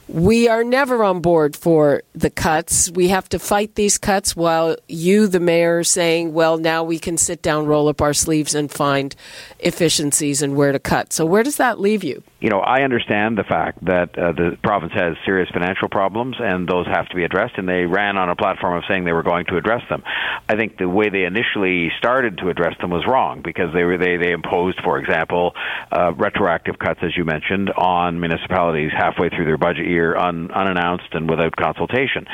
we 0.06 0.48
are 0.48 0.62
never 0.62 1.02
on 1.02 1.20
board 1.20 1.56
for 1.56 2.02
the 2.14 2.30
cuts. 2.30 2.90
We 2.90 3.08
have 3.08 3.28
to 3.30 3.38
fight 3.38 3.74
these 3.74 3.96
cuts 3.96 4.36
while 4.36 4.76
you, 4.86 5.26
the 5.26 5.40
mayor, 5.40 5.82
saying, 5.82 6.34
well, 6.34 6.58
now 6.58 6.84
we 6.84 6.98
can 6.98 7.16
sit 7.16 7.40
down, 7.40 7.66
roll 7.66 7.88
up 7.88 8.02
our 8.02 8.12
sleeves, 8.12 8.54
and 8.54 8.70
find 8.70 9.16
efficiencies 9.60 10.42
and 10.42 10.56
where 10.56 10.72
to 10.72 10.78
cut. 10.78 11.12
So, 11.12 11.24
where 11.24 11.42
does 11.42 11.56
that 11.56 11.80
leave 11.80 12.04
you? 12.04 12.22
You 12.44 12.50
know, 12.50 12.60
I 12.60 12.82
understand 12.82 13.38
the 13.38 13.42
fact 13.42 13.82
that 13.86 14.18
uh, 14.18 14.32
the 14.32 14.58
province 14.62 14.92
has 14.92 15.16
serious 15.24 15.48
financial 15.48 15.88
problems 15.88 16.36
and 16.38 16.68
those 16.68 16.86
have 16.86 17.08
to 17.08 17.16
be 17.16 17.24
addressed, 17.24 17.54
and 17.56 17.66
they 17.66 17.86
ran 17.86 18.18
on 18.18 18.28
a 18.28 18.36
platform 18.36 18.76
of 18.76 18.84
saying 18.86 19.04
they 19.04 19.14
were 19.14 19.22
going 19.22 19.46
to 19.46 19.56
address 19.56 19.80
them. 19.88 20.02
I 20.46 20.54
think 20.54 20.76
the 20.76 20.86
way 20.86 21.08
they 21.08 21.24
initially 21.24 21.90
started 21.96 22.36
to 22.44 22.50
address 22.50 22.74
them 22.82 22.90
was 22.90 23.06
wrong 23.08 23.40
because 23.42 23.72
they 23.72 23.82
were 23.84 23.96
they, 23.96 24.18
they 24.18 24.32
imposed, 24.32 24.78
for 24.84 24.98
example, 24.98 25.54
uh, 25.90 26.12
retroactive 26.12 26.78
cuts, 26.78 27.00
as 27.02 27.16
you 27.16 27.24
mentioned, 27.24 27.70
on 27.70 28.20
municipalities 28.20 28.90
halfway 28.94 29.30
through 29.30 29.46
their 29.46 29.56
budget 29.56 29.86
year 29.86 30.14
un, 30.14 30.50
unannounced 30.50 31.08
and 31.12 31.30
without 31.30 31.56
consultation. 31.56 32.26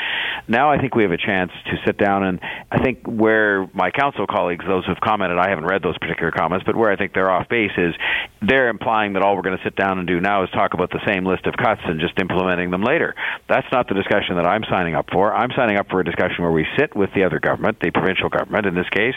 Now 0.49 0.73
I 0.73 0.79
think 0.79 0.97
we 0.97 1.05
have 1.05 1.13
a 1.13 1.23
chance 1.23 1.53
to 1.67 1.77
sit 1.87 1.99
down 1.99 2.25
and 2.25 2.41
I 2.69 2.83
think 2.83 3.07
where 3.07 3.71
my 3.75 3.93
council 3.93 4.27
colleagues, 4.27 4.65
those 4.67 4.85
who've 4.87 5.01
commented, 5.01 5.39
I 5.39 5.51
haven't 5.51 5.67
read 5.67 5.85
those 5.85 5.99
particular 5.99 6.33
comments, 6.33 6.67
but 6.67 6.75
where 6.75 6.91
I 6.91 6.97
think 6.97 7.15
they're 7.15 7.31
off 7.31 7.49
base 7.49 7.71
is 7.79 7.95
they're 8.43 8.69
implying 8.69 9.13
that 9.15 9.23
all 9.23 9.37
we're 9.37 9.43
going 9.43 9.57
to 9.57 9.65
sit 9.65 9.77
down 9.77 9.99
and 9.99 10.07
do 10.07 10.21
now 10.21 10.45
is 10.45 10.51
talk 10.51 10.73
about 10.75 10.91
the 10.91 11.01
same 11.07 11.27
list 11.27 11.47
of 11.47 11.55
cuts 11.57 11.83
and 11.85 12.01
just 12.01 12.19
implementing 12.19 12.71
them 12.71 12.83
later. 12.83 13.15
That's 13.49 13.67
not 13.71 13.89
the 13.89 13.95
discussion 13.95 14.37
that 14.37 14.47
I'm 14.47 14.65
signing 14.71 14.95
up 14.95 15.07
for. 15.13 15.35
I'm 15.35 15.51
signing 15.57 15.77
up 15.77 15.89
for 15.91 16.01
a 16.01 16.05
discussion 16.05 16.43
where 16.43 16.53
we 16.53 16.67
sit 16.79 16.97
with 16.97 17.11
the 17.15 17.25
other 17.25 17.39
government, 17.39 17.79
the 17.81 17.91
provincial 17.91 18.29
government 18.29 18.67
in 18.67 18.75
this 18.75 18.89
case, 18.89 19.15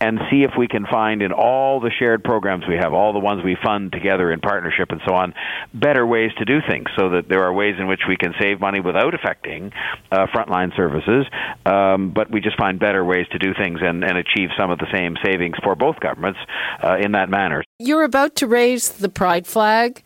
and 0.00 0.18
see 0.30 0.44
if 0.44 0.52
we 0.56 0.68
can 0.68 0.86
find 0.86 1.22
in 1.22 1.32
all 1.32 1.80
the 1.80 1.90
shared 1.98 2.22
programs 2.22 2.64
we 2.68 2.76
have, 2.76 2.92
all 2.92 3.12
the 3.12 3.18
ones 3.18 3.42
we 3.44 3.56
fund 3.64 3.90
together 3.92 4.30
in 4.30 4.40
partnership 4.40 4.90
and 4.90 5.00
so 5.06 5.14
on, 5.14 5.34
better 5.74 6.06
ways 6.06 6.30
to 6.38 6.44
do 6.44 6.60
things 6.68 6.86
so 6.96 7.10
that 7.10 7.28
there 7.28 7.42
are 7.42 7.52
ways 7.52 7.74
in 7.78 7.88
which 7.88 8.02
we 8.08 8.16
can 8.16 8.32
save 8.40 8.60
money 8.60 8.80
without 8.80 9.14
affecting 9.14 9.72
uh, 10.10 10.26
frontline 10.34 10.74
services, 10.76 11.26
um, 11.66 12.12
but 12.14 12.30
we 12.30 12.40
just 12.40 12.56
find 12.56 12.78
better 12.78 13.04
ways 13.04 13.26
to 13.32 13.38
do 13.38 13.54
things 13.54 13.80
and, 13.82 14.04
and 14.04 14.18
achieve 14.18 14.50
some 14.58 14.70
of 14.70 14.78
the 14.78 14.86
same 14.94 15.16
savings 15.24 15.56
for 15.64 15.74
both 15.74 15.98
governments 15.98 16.38
uh, 16.82 16.96
in 17.00 17.12
that 17.12 17.28
manner. 17.28 17.64
You're 17.78 18.04
about 18.04 18.36
to 18.36 18.46
raise 18.52 18.90
the 18.90 19.08
pride 19.08 19.46
flag. 19.46 20.02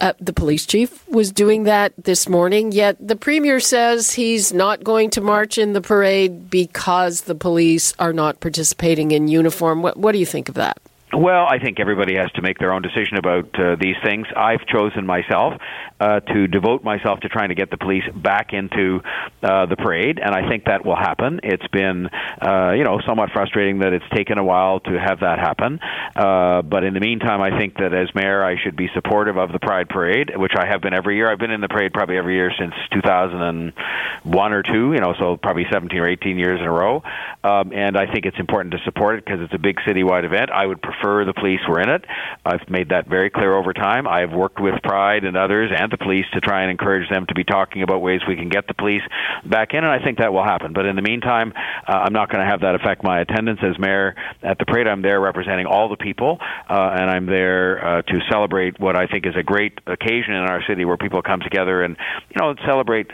Uh, 0.00 0.14
the 0.18 0.32
police 0.32 0.66
chief 0.66 1.06
was 1.08 1.30
doing 1.30 1.64
that 1.64 1.92
this 2.02 2.28
morning, 2.28 2.72
yet 2.72 2.96
the 2.98 3.14
premier 3.14 3.60
says 3.60 4.12
he's 4.14 4.52
not 4.52 4.82
going 4.82 5.10
to 5.10 5.20
march 5.20 5.58
in 5.58 5.74
the 5.74 5.80
parade 5.80 6.50
because 6.50 7.22
the 7.22 7.36
police 7.36 7.94
are 7.98 8.12
not 8.12 8.40
participating 8.40 9.12
in 9.12 9.28
uniform. 9.28 9.82
What, 9.82 9.96
what 9.96 10.12
do 10.12 10.18
you 10.18 10.26
think 10.26 10.48
of 10.48 10.56
that? 10.56 10.81
Well, 11.14 11.46
I 11.46 11.58
think 11.58 11.78
everybody 11.78 12.16
has 12.16 12.32
to 12.32 12.42
make 12.42 12.58
their 12.58 12.72
own 12.72 12.80
decision 12.80 13.18
about 13.18 13.44
uh, 13.60 13.76
these 13.78 13.96
things. 14.02 14.26
I've 14.34 14.64
chosen 14.66 15.04
myself 15.04 15.60
uh, 16.00 16.20
to 16.20 16.46
devote 16.48 16.82
myself 16.82 17.20
to 17.20 17.28
trying 17.28 17.50
to 17.50 17.54
get 17.54 17.70
the 17.70 17.76
police 17.76 18.04
back 18.16 18.54
into 18.54 19.00
uh, 19.42 19.66
the 19.66 19.76
parade, 19.76 20.18
and 20.18 20.34
I 20.34 20.48
think 20.48 20.64
that 20.64 20.86
will 20.86 20.96
happen. 20.96 21.40
It's 21.42 21.66
been, 21.68 22.08
uh, 22.40 22.72
you 22.72 22.84
know, 22.84 22.98
somewhat 23.06 23.28
frustrating 23.30 23.80
that 23.80 23.92
it's 23.92 24.08
taken 24.14 24.38
a 24.38 24.44
while 24.44 24.80
to 24.80 24.98
have 24.98 25.20
that 25.20 25.38
happen. 25.38 25.80
Uh, 26.16 26.62
but 26.62 26.82
in 26.82 26.94
the 26.94 27.00
meantime, 27.00 27.42
I 27.42 27.58
think 27.58 27.76
that 27.76 27.92
as 27.92 28.08
mayor, 28.14 28.42
I 28.42 28.56
should 28.62 28.74
be 28.74 28.88
supportive 28.94 29.36
of 29.36 29.52
the 29.52 29.58
Pride 29.58 29.90
Parade, 29.90 30.32
which 30.34 30.52
I 30.56 30.66
have 30.66 30.80
been 30.80 30.94
every 30.94 31.16
year. 31.16 31.30
I've 31.30 31.38
been 31.38 31.50
in 31.50 31.60
the 31.60 31.68
parade 31.68 31.92
probably 31.92 32.16
every 32.16 32.36
year 32.36 32.50
since 32.58 32.72
2001 32.90 34.52
or 34.52 34.62
two, 34.62 34.94
you 34.94 35.00
know, 35.00 35.12
so 35.18 35.36
probably 35.36 35.66
17 35.70 35.98
or 35.98 36.08
18 36.08 36.38
years 36.38 36.58
in 36.58 36.66
a 36.66 36.72
row. 36.72 37.02
Um, 37.44 37.70
and 37.74 37.98
I 37.98 38.10
think 38.10 38.24
it's 38.24 38.38
important 38.38 38.72
to 38.72 38.80
support 38.86 39.18
it 39.18 39.26
because 39.26 39.40
it's 39.42 39.52
a 39.52 39.58
big 39.58 39.76
citywide 39.86 40.24
event. 40.24 40.50
I 40.50 40.64
would 40.64 40.80
prefer 40.80 41.01
prefer 41.02 41.24
the 41.24 41.34
police 41.34 41.60
were 41.68 41.80
in 41.80 41.88
it. 41.88 42.04
I've 42.44 42.68
made 42.68 42.90
that 42.90 43.08
very 43.08 43.30
clear 43.30 43.54
over 43.54 43.72
time. 43.72 44.06
I've 44.06 44.32
worked 44.32 44.60
with 44.60 44.74
Pride 44.82 45.24
and 45.24 45.36
others 45.36 45.70
and 45.76 45.90
the 45.90 45.96
police 45.96 46.26
to 46.34 46.40
try 46.40 46.62
and 46.62 46.70
encourage 46.70 47.08
them 47.10 47.26
to 47.26 47.34
be 47.34 47.44
talking 47.44 47.82
about 47.82 48.00
ways 48.00 48.20
we 48.26 48.36
can 48.36 48.48
get 48.48 48.66
the 48.66 48.74
police 48.74 49.02
back 49.44 49.74
in, 49.74 49.78
and 49.78 49.88
I 49.88 50.02
think 50.02 50.18
that 50.18 50.32
will 50.32 50.44
happen. 50.44 50.72
But 50.72 50.86
in 50.86 50.96
the 50.96 51.02
meantime, 51.02 51.52
uh, 51.88 51.92
I'm 51.92 52.12
not 52.12 52.30
going 52.30 52.44
to 52.44 52.50
have 52.50 52.60
that 52.60 52.74
affect 52.74 53.02
my 53.02 53.20
attendance 53.20 53.60
as 53.62 53.78
mayor 53.78 54.14
at 54.42 54.58
the 54.58 54.64
parade. 54.64 54.86
I'm 54.86 55.02
there 55.02 55.20
representing 55.20 55.66
all 55.66 55.88
the 55.88 55.96
people, 55.96 56.38
uh, 56.40 56.90
and 56.94 57.10
I'm 57.10 57.26
there 57.26 57.84
uh, 57.84 58.02
to 58.02 58.20
celebrate 58.30 58.78
what 58.78 58.96
I 58.96 59.06
think 59.06 59.26
is 59.26 59.34
a 59.36 59.42
great 59.42 59.78
occasion 59.86 60.34
in 60.34 60.42
our 60.42 60.62
city 60.68 60.84
where 60.84 60.96
people 60.96 61.22
come 61.22 61.40
together 61.40 61.82
and 61.82 61.96
you 62.30 62.36
know 62.40 62.54
celebrate 62.66 63.10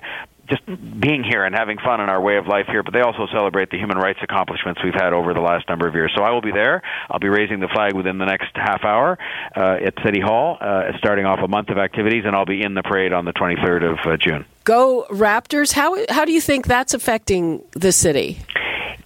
just 0.49 0.65
being 1.01 1.25
here 1.25 1.45
and 1.45 1.55
having 1.55 1.79
fun 1.79 2.01
in 2.01 2.09
our 2.09 2.21
way 2.21 2.37
of 2.37 2.47
life 2.47 2.67
here, 2.67 2.83
but 2.83 2.93
they 2.93 3.01
also 3.01 3.27
celebrate 3.33 3.71
the 3.71 3.79
human 3.79 3.99
rights 3.99 4.19
accomplishments 4.23 4.81
we've 4.83 4.95
had 4.95 5.13
over 5.13 5.35
the 5.35 5.41
last 5.41 5.69
number 5.69 5.87
of 5.87 5.95
years. 5.95 6.13
So 6.17 6.23
I 6.23 6.31
will 6.31 6.41
be 6.41 6.53
there. 6.53 6.83
I'll 7.11 7.19
be 7.19 7.29
raising 7.29 7.61
the 7.61 7.69
flag 7.69 7.95
within 7.95 8.19
the 8.19 8.25
next 8.25 8.51
half 8.55 8.85
hour 8.85 9.19
uh, 9.57 9.77
at 9.85 9.95
City 10.05 10.21
Hall, 10.21 10.59
uh, 10.61 10.93
starting 10.99 11.25
off 11.25 11.41
a 11.43 11.49
month 11.49 11.69
of 11.69 11.79
activities, 11.79 12.25
and 12.27 12.35
I'll 12.35 12.47
be 12.47 12.63
in 12.63 12.75
the 12.75 12.83
parade 12.83 13.13
on 13.13 13.25
the 13.25 13.33
23rd 13.33 13.93
of 13.93 13.99
uh, 14.07 14.17
June. 14.17 14.45
Go 14.65 15.07
Raptors! 15.11 15.73
How 15.73 15.97
how 16.11 16.27
do 16.27 16.33
you 16.33 16.43
think 16.43 16.67
that's 16.67 16.93
affecting 16.93 17.63
the 17.73 17.91
city? 17.91 18.39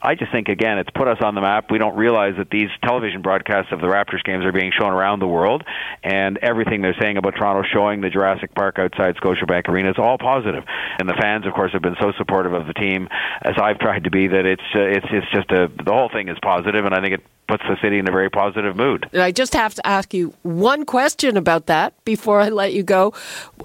I 0.02 0.16
just 0.16 0.32
think 0.32 0.48
again, 0.48 0.78
it's 0.78 0.90
put 0.90 1.06
us 1.06 1.18
on 1.22 1.34
the 1.34 1.40
map. 1.40 1.70
We 1.70 1.78
don't 1.78 1.96
realize 1.96 2.34
that 2.38 2.50
these 2.50 2.68
television 2.84 3.22
broadcasts 3.22 3.70
of 3.70 3.80
the 3.80 3.86
Raptors 3.86 4.24
games 4.24 4.44
are 4.44 4.52
being 4.52 4.72
shown 4.76 4.92
around 4.92 5.20
the 5.20 5.28
world, 5.28 5.62
and 6.02 6.38
everything 6.38 6.82
they're 6.82 6.96
saying 7.00 7.18
about 7.18 7.36
Toronto, 7.36 7.62
showing 7.72 8.00
the 8.00 8.10
Jurassic 8.10 8.54
Park 8.54 8.78
outside 8.78 9.14
Scotiabank 9.16 9.68
Arena, 9.68 9.90
is 9.90 9.96
all 9.98 10.18
positive. 10.18 10.64
And 10.98 11.08
the 11.08 11.16
fans, 11.20 11.46
of 11.46 11.52
course, 11.54 11.72
have 11.72 11.82
been 11.82 11.96
so 12.00 12.12
supportive 12.18 12.52
of 12.52 12.66
the 12.66 12.74
team, 12.74 13.08
as 13.42 13.54
I've 13.62 13.78
tried 13.78 14.04
to 14.04 14.10
be. 14.10 14.26
That 14.26 14.44
it's 14.44 14.62
uh, 14.74 14.80
it's 14.80 15.06
it's 15.10 15.30
just 15.32 15.50
a 15.52 15.68
the 15.68 15.92
whole 15.92 16.10
thing 16.12 16.28
is 16.28 16.38
positive, 16.42 16.84
and 16.84 16.94
I 16.94 17.00
think 17.00 17.14
it 17.14 17.22
puts 17.48 17.62
the 17.68 17.76
city 17.82 17.98
in 17.98 18.08
a 18.08 18.12
very 18.12 18.30
positive 18.30 18.76
mood. 18.76 19.08
And 19.12 19.22
I 19.22 19.30
just 19.32 19.54
have 19.54 19.74
to 19.74 19.86
ask 19.86 20.14
you 20.14 20.34
one 20.42 20.84
question 20.84 21.36
about 21.36 21.66
that 21.66 21.92
before 22.04 22.40
I 22.40 22.48
let 22.48 22.72
you 22.72 22.82
go. 22.82 23.12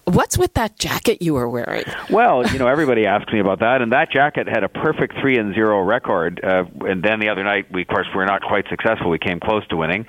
What's 0.05 0.37
with 0.37 0.53
that 0.55 0.77
jacket 0.77 1.21
you 1.21 1.33
were 1.33 1.49
wearing? 1.49 1.85
Well, 2.09 2.45
you 2.47 2.59
know, 2.59 2.67
everybody 2.67 3.05
asks 3.05 3.31
me 3.31 3.39
about 3.39 3.59
that, 3.59 3.81
and 3.81 3.91
that 3.93 4.11
jacket 4.11 4.47
had 4.47 4.63
a 4.63 4.69
perfect 4.69 5.15
three 5.21 5.37
and 5.37 5.53
zero 5.53 5.81
record. 5.81 6.43
Uh, 6.43 6.65
and 6.81 7.03
then 7.03 7.19
the 7.19 7.29
other 7.29 7.43
night, 7.43 7.71
we 7.71 7.83
of 7.83 7.87
course 7.87 8.07
were 8.15 8.25
not 8.25 8.41
quite 8.41 8.65
successful. 8.69 9.09
We 9.09 9.19
came 9.19 9.39
close 9.39 9.65
to 9.67 9.77
winning. 9.77 10.05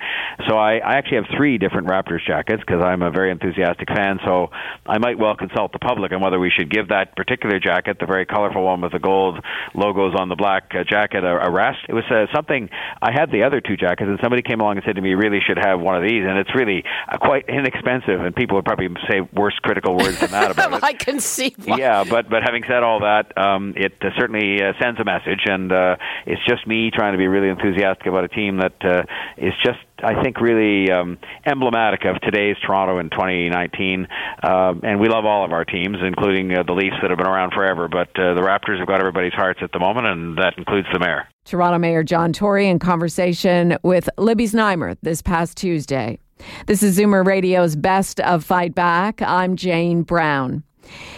So 0.47 0.57
I, 0.57 0.77
I 0.77 0.95
actually 0.95 1.17
have 1.17 1.27
three 1.35 1.57
different 1.57 1.87
Raptors 1.87 2.25
jackets 2.25 2.61
because 2.65 2.81
I'm 2.83 3.01
a 3.01 3.11
very 3.11 3.31
enthusiastic 3.31 3.89
fan. 3.89 4.19
So 4.25 4.49
I 4.85 4.97
might 4.97 5.17
well 5.17 5.35
consult 5.35 5.71
the 5.71 5.79
public 5.79 6.11
on 6.11 6.21
whether 6.21 6.39
we 6.39 6.49
should 6.49 6.69
give 6.71 6.89
that 6.89 7.15
particular 7.15 7.59
jacket, 7.59 7.97
the 7.99 8.05
very 8.05 8.25
colorful 8.25 8.63
one 8.63 8.81
with 8.81 8.91
the 8.91 8.99
gold 8.99 9.39
logos 9.73 10.15
on 10.17 10.29
the 10.29 10.35
black 10.35 10.71
uh, 10.73 10.83
jacket, 10.83 11.23
a, 11.23 11.47
a 11.47 11.51
rest. 11.51 11.79
It 11.87 11.93
was 11.93 12.05
uh, 12.09 12.25
something 12.33 12.69
I 13.01 13.11
had 13.11 13.31
the 13.31 13.43
other 13.43 13.58
two 13.61 13.77
jackets, 13.77 14.07
and 14.09 14.19
somebody 14.21 14.41
came 14.41 14.61
along 14.61 14.77
and 14.77 14.85
said 14.85 14.95
to 14.95 15.01
me, 15.01 15.09
"You 15.11 15.17
really 15.17 15.39
should 15.45 15.57
have 15.57 15.79
one 15.79 15.95
of 15.95 16.03
these." 16.03 16.23
And 16.25 16.37
it's 16.37 16.53
really 16.55 16.83
uh, 17.07 17.17
quite 17.17 17.47
inexpensive, 17.47 18.21
and 18.21 18.35
people 18.35 18.55
would 18.57 18.65
probably 18.65 18.89
say 19.09 19.21
worse 19.33 19.57
critical 19.61 19.97
words 19.97 20.19
than 20.19 20.31
that 20.31 20.51
about 20.51 20.73
it. 20.77 20.83
I 20.83 20.93
can 20.93 21.19
see. 21.19 21.55
Why. 21.65 21.77
Yeah, 21.77 22.03
but 22.03 22.29
but 22.29 22.43
having 22.43 22.63
said 22.67 22.83
all 22.83 23.01
that, 23.01 23.37
um, 23.37 23.73
it 23.75 23.93
uh, 24.01 24.09
certainly 24.17 24.61
uh, 24.61 24.73
sends 24.81 24.99
a 24.99 25.05
message, 25.05 25.41
and 25.45 25.71
uh, 25.71 25.95
it's 26.25 26.41
just 26.47 26.65
me 26.67 26.91
trying 26.91 27.13
to 27.13 27.17
be 27.17 27.27
really 27.27 27.49
enthusiastic 27.49 28.07
about 28.07 28.23
a 28.23 28.29
team 28.29 28.57
that 28.57 28.75
uh, 28.83 29.03
is 29.37 29.53
just 29.63 29.79
I 30.03 30.21
think 30.23 30.39
really 30.39 30.91
um, 30.91 31.17
emblematic 31.45 32.05
of 32.05 32.19
today's 32.21 32.55
Toronto 32.65 32.99
in 32.99 33.09
2019. 33.09 34.07
Um, 34.43 34.81
and 34.83 34.99
we 34.99 35.09
love 35.09 35.25
all 35.25 35.45
of 35.45 35.51
our 35.51 35.65
teams, 35.65 35.97
including 36.01 36.51
uh, 36.53 36.63
the 36.63 36.73
Leafs 36.73 36.95
that 37.01 37.09
have 37.09 37.17
been 37.17 37.27
around 37.27 37.53
forever. 37.53 37.87
But 37.87 38.09
uh, 38.19 38.33
the 38.33 38.41
Raptors 38.41 38.79
have 38.79 38.87
got 38.87 38.99
everybody's 38.99 39.33
hearts 39.33 39.59
at 39.61 39.71
the 39.71 39.79
moment, 39.79 40.07
and 40.07 40.37
that 40.37 40.57
includes 40.57 40.87
the 40.93 40.99
mayor. 40.99 41.27
Toronto 41.49 41.79
Mayor 41.79 42.03
John 42.03 42.31
Tory 42.31 42.69
in 42.69 42.77
conversation 42.77 43.75
with 43.81 44.07
Libby 44.19 44.45
Znaimer 44.45 44.95
this 45.01 45.23
past 45.23 45.57
Tuesday. 45.57 46.19
This 46.67 46.83
is 46.83 46.95
Zoomer 46.95 47.25
Radio's 47.25 47.75
Best 47.75 48.19
of 48.19 48.43
Fight 48.43 48.75
Back. 48.75 49.19
I'm 49.23 49.55
Jane 49.55 50.03
Brown. 50.03 50.63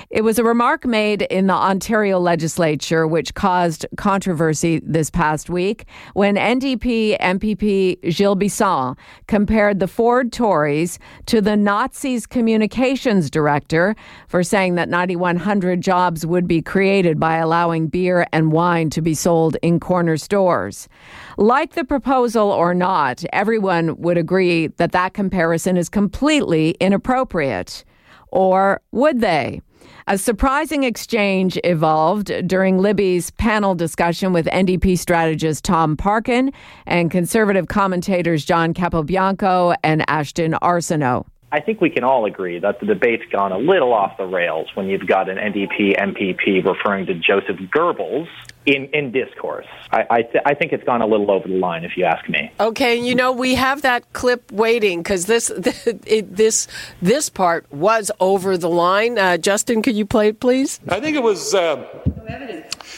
It 0.10 0.24
was 0.24 0.38
a 0.38 0.44
remark 0.44 0.86
made 0.86 1.22
in 1.24 1.48
the 1.48 1.54
Ontario 1.54 2.20
legislature 2.20 3.08
which 3.08 3.34
caused 3.34 3.86
controversy 3.96 4.82
this 4.84 5.10
past 5.10 5.50
week 5.50 5.86
when 6.13 6.36
NDP 6.36 7.18
MPP 7.20 8.12
Gilles 8.12 8.36
Bisson 8.36 8.96
compared 9.28 9.80
the 9.80 9.88
Ford 9.88 10.34
Tories 10.34 11.00
to 11.28 11.40
the 11.40 11.56
Nazis' 11.56 12.28
communications 12.28 13.30
director 13.30 13.96
for 14.28 14.44
saying 14.44 14.75
that 14.75 14.90
9,100 14.90 15.82
jobs 15.82 16.25
would 16.25 16.48
be 16.48 16.62
created 16.62 17.20
by 17.20 17.38
allowing 17.38 17.88
beer 17.88 18.28
and 18.34 18.51
wine 18.51 18.90
to 18.90 19.01
be 19.01 19.13
sold 19.13 19.56
in 19.62 19.80
corner 19.80 20.18
stores. 20.18 20.90
Like 21.38 21.74
the 21.74 21.86
proposal 21.86 22.50
or 22.50 22.74
not, 22.74 23.24
everyone 23.32 23.96
would 24.01 24.18
agree 24.18 24.68
that 24.68 24.92
that 24.92 25.13
comparison 25.13 25.78
is 25.78 25.90
completely 25.90 26.72
inappropriate. 26.80 27.86
Or 28.31 28.81
would 28.91 29.21
they? 29.21 29.61
A 30.07 30.17
surprising 30.17 30.83
exchange 30.83 31.59
evolved 31.63 32.31
during 32.47 32.79
Libby's 32.79 33.31
panel 33.31 33.75
discussion 33.75 34.33
with 34.33 34.45
NDP 34.47 34.97
strategist 34.97 35.63
Tom 35.63 35.95
Parkin 35.95 36.51
and 36.85 37.11
conservative 37.11 37.67
commentators 37.67 38.43
John 38.43 38.73
Capobianco 38.73 39.75
and 39.83 40.03
Ashton 40.09 40.53
Arsenault. 40.53 41.27
I 41.53 41.59
think 41.59 41.81
we 41.81 41.89
can 41.89 42.03
all 42.03 42.25
agree 42.25 42.59
that 42.59 42.79
the 42.79 42.85
debate's 42.85 43.25
gone 43.31 43.51
a 43.51 43.57
little 43.57 43.93
off 43.93 44.17
the 44.17 44.25
rails 44.25 44.69
when 44.73 44.88
you've 44.88 45.05
got 45.05 45.29
an 45.29 45.38
NDP 45.38 45.97
MPP 45.97 46.65
referring 46.65 47.05
to 47.07 47.13
Joseph 47.13 47.57
Goebbels 47.75 48.27
in, 48.65 48.86
in 48.94 49.12
discourse. 49.12 49.65
I, 49.91 50.06
I, 50.10 50.22
th- 50.22 50.44
I, 50.46 50.53
think 50.53 50.72
it's 50.72 50.84
gone 50.84 51.01
a 51.01 51.08
little 51.08 51.32
over 51.32 51.48
the 51.48 51.56
line, 51.56 51.84
if 51.84 51.98
you 51.98 52.06
ask 52.06 52.30
me. 52.30 52.51
Okay, 52.60 52.96
you 52.96 53.15
know 53.15 53.32
we 53.32 53.55
have 53.55 53.81
that 53.81 54.14
clip 54.14 54.51
waiting 54.51 55.00
because 55.00 55.25
this 55.25 55.51
this 55.57 56.68
this 57.01 57.29
part 57.29 57.72
was 57.72 58.12
over 58.20 58.57
the 58.57 58.70
line. 58.70 59.18
Uh, 59.18 59.38
Justin, 59.38 59.81
could 59.81 59.96
you 59.96 60.05
play 60.05 60.29
it, 60.29 60.40
please? 60.40 60.79
I 60.90 61.00
think 61.00 61.16
it 61.16 61.24
was. 61.24 61.53
Uh, 61.53 61.88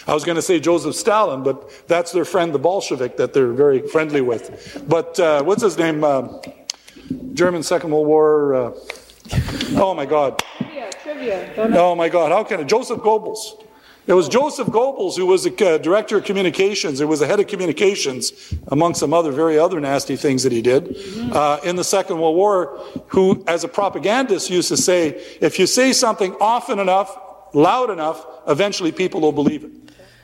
I 0.05 0.13
was 0.13 0.25
going 0.25 0.35
to 0.35 0.41
say 0.41 0.59
Joseph 0.59 0.95
Stalin, 0.95 1.43
but 1.43 1.87
that's 1.87 2.11
their 2.11 2.25
friend, 2.25 2.53
the 2.53 2.59
Bolshevik, 2.59 3.15
that 3.17 3.33
they're 3.33 3.53
very 3.53 3.87
friendly 3.87 4.21
with. 4.21 4.83
But 4.87 5.17
uh, 5.19 5.43
what's 5.43 5.63
his 5.63 5.77
name? 5.77 6.03
Uh, 6.03 6.39
German 7.33 7.63
Second 7.63 7.91
World 7.91 8.07
War. 8.07 8.53
Uh, 8.53 8.71
oh 9.75 9.93
my 9.95 10.05
God. 10.05 10.41
Trivia, 10.57 10.89
trivia. 11.53 11.79
Oh 11.79 11.95
my 11.95 12.09
God. 12.09 12.31
How 12.31 12.43
can 12.43 12.59
it? 12.59 12.67
Joseph 12.67 12.99
Goebbels. 12.99 13.63
It 14.05 14.13
was 14.13 14.27
Joseph 14.27 14.67
Goebbels 14.67 15.15
who 15.15 15.25
was 15.25 15.45
the 15.45 15.65
uh, 15.65 15.77
director 15.77 16.17
of 16.17 16.25
communications. 16.25 16.99
It 16.99 17.07
was 17.07 17.21
the 17.21 17.27
head 17.27 17.39
of 17.39 17.47
communications, 17.47 18.53
among 18.67 18.95
some 18.95 19.13
other 19.13 19.31
very 19.31 19.57
other 19.57 19.79
nasty 19.79 20.17
things 20.17 20.43
that 20.43 20.51
he 20.51 20.61
did 20.61 20.97
uh, 21.31 21.59
in 21.63 21.77
the 21.77 21.85
Second 21.85 22.19
World 22.19 22.35
War. 22.35 22.77
Who, 23.07 23.43
as 23.47 23.63
a 23.63 23.69
propagandist, 23.69 24.49
used 24.49 24.67
to 24.69 24.77
say, 24.77 25.21
"If 25.39 25.57
you 25.57 25.67
say 25.67 25.93
something 25.93 26.35
often 26.41 26.79
enough, 26.79 27.17
loud 27.53 27.89
enough, 27.89 28.25
eventually 28.45 28.91
people 28.91 29.21
will 29.21 29.31
believe 29.31 29.63
it." 29.63 29.71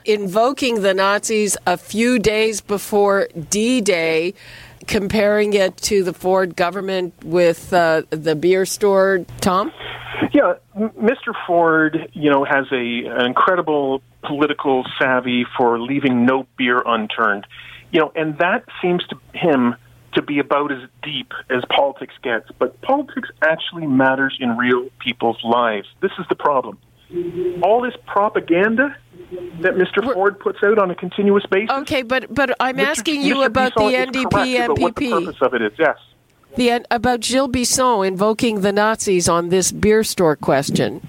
Invoking 0.04 0.82
the 0.82 0.92
Nazis 0.92 1.56
a 1.66 1.76
few 1.76 2.18
days 2.18 2.60
before 2.60 3.28
D-Day 3.50 4.34
comparing 4.86 5.52
it 5.52 5.76
to 5.76 6.02
the 6.02 6.12
Ford 6.12 6.56
government 6.56 7.14
with 7.22 7.72
uh, 7.72 8.02
the 8.10 8.34
beer 8.34 8.66
store, 8.66 9.24
Tom? 9.40 9.72
Yeah, 10.32 10.54
Mr. 10.76 11.34
Ford, 11.46 12.10
you 12.12 12.30
know, 12.30 12.44
has 12.44 12.66
a 12.72 13.06
an 13.06 13.26
incredible 13.26 14.02
political 14.22 14.84
savvy 14.98 15.46
for 15.56 15.80
leaving 15.80 16.26
no 16.26 16.46
beer 16.56 16.82
unturned. 16.84 17.46
You 17.90 18.00
know, 18.00 18.12
and 18.14 18.38
that 18.38 18.64
seems 18.80 19.04
to 19.08 19.16
him 19.34 19.74
to 20.14 20.22
be 20.22 20.38
about 20.38 20.72
as 20.72 20.88
deep 21.02 21.32
as 21.48 21.62
politics 21.74 22.14
gets. 22.22 22.48
But 22.58 22.80
politics 22.82 23.28
actually 23.42 23.86
matters 23.86 24.36
in 24.40 24.56
real 24.56 24.88
people's 24.98 25.42
lives. 25.42 25.88
This 26.00 26.12
is 26.18 26.26
the 26.28 26.34
problem. 26.34 26.78
All 27.62 27.80
this 27.82 27.94
propaganda 28.06 28.96
that 29.60 29.74
Mr. 29.74 30.12
Ford 30.12 30.38
puts 30.38 30.58
out 30.62 30.78
on 30.78 30.90
a 30.90 30.94
continuous 30.94 31.44
basis. 31.46 31.70
Okay, 31.70 32.02
but 32.02 32.32
but 32.32 32.54
I'm 32.60 32.76
Mr. 32.76 32.86
asking 32.86 33.22
you 33.22 33.36
Mr. 33.36 33.46
about 33.46 33.74
Bisson 33.74 34.12
the 34.12 34.20
NDP 34.20 34.66
MPP. 34.68 34.80
What 34.80 34.94
the 34.94 35.10
purpose 35.10 35.42
of 35.42 35.54
it 35.54 35.62
is, 35.62 35.72
yes. 35.78 35.98
The 36.56 36.72
uh, 36.72 36.80
about 36.90 37.20
Gilles 37.20 37.48
Bisson 37.48 38.04
invoking 38.04 38.60
the 38.60 38.72
Nazis 38.72 39.28
on 39.28 39.48
this 39.48 39.72
beer 39.72 40.04
store 40.04 40.36
question. 40.36 41.06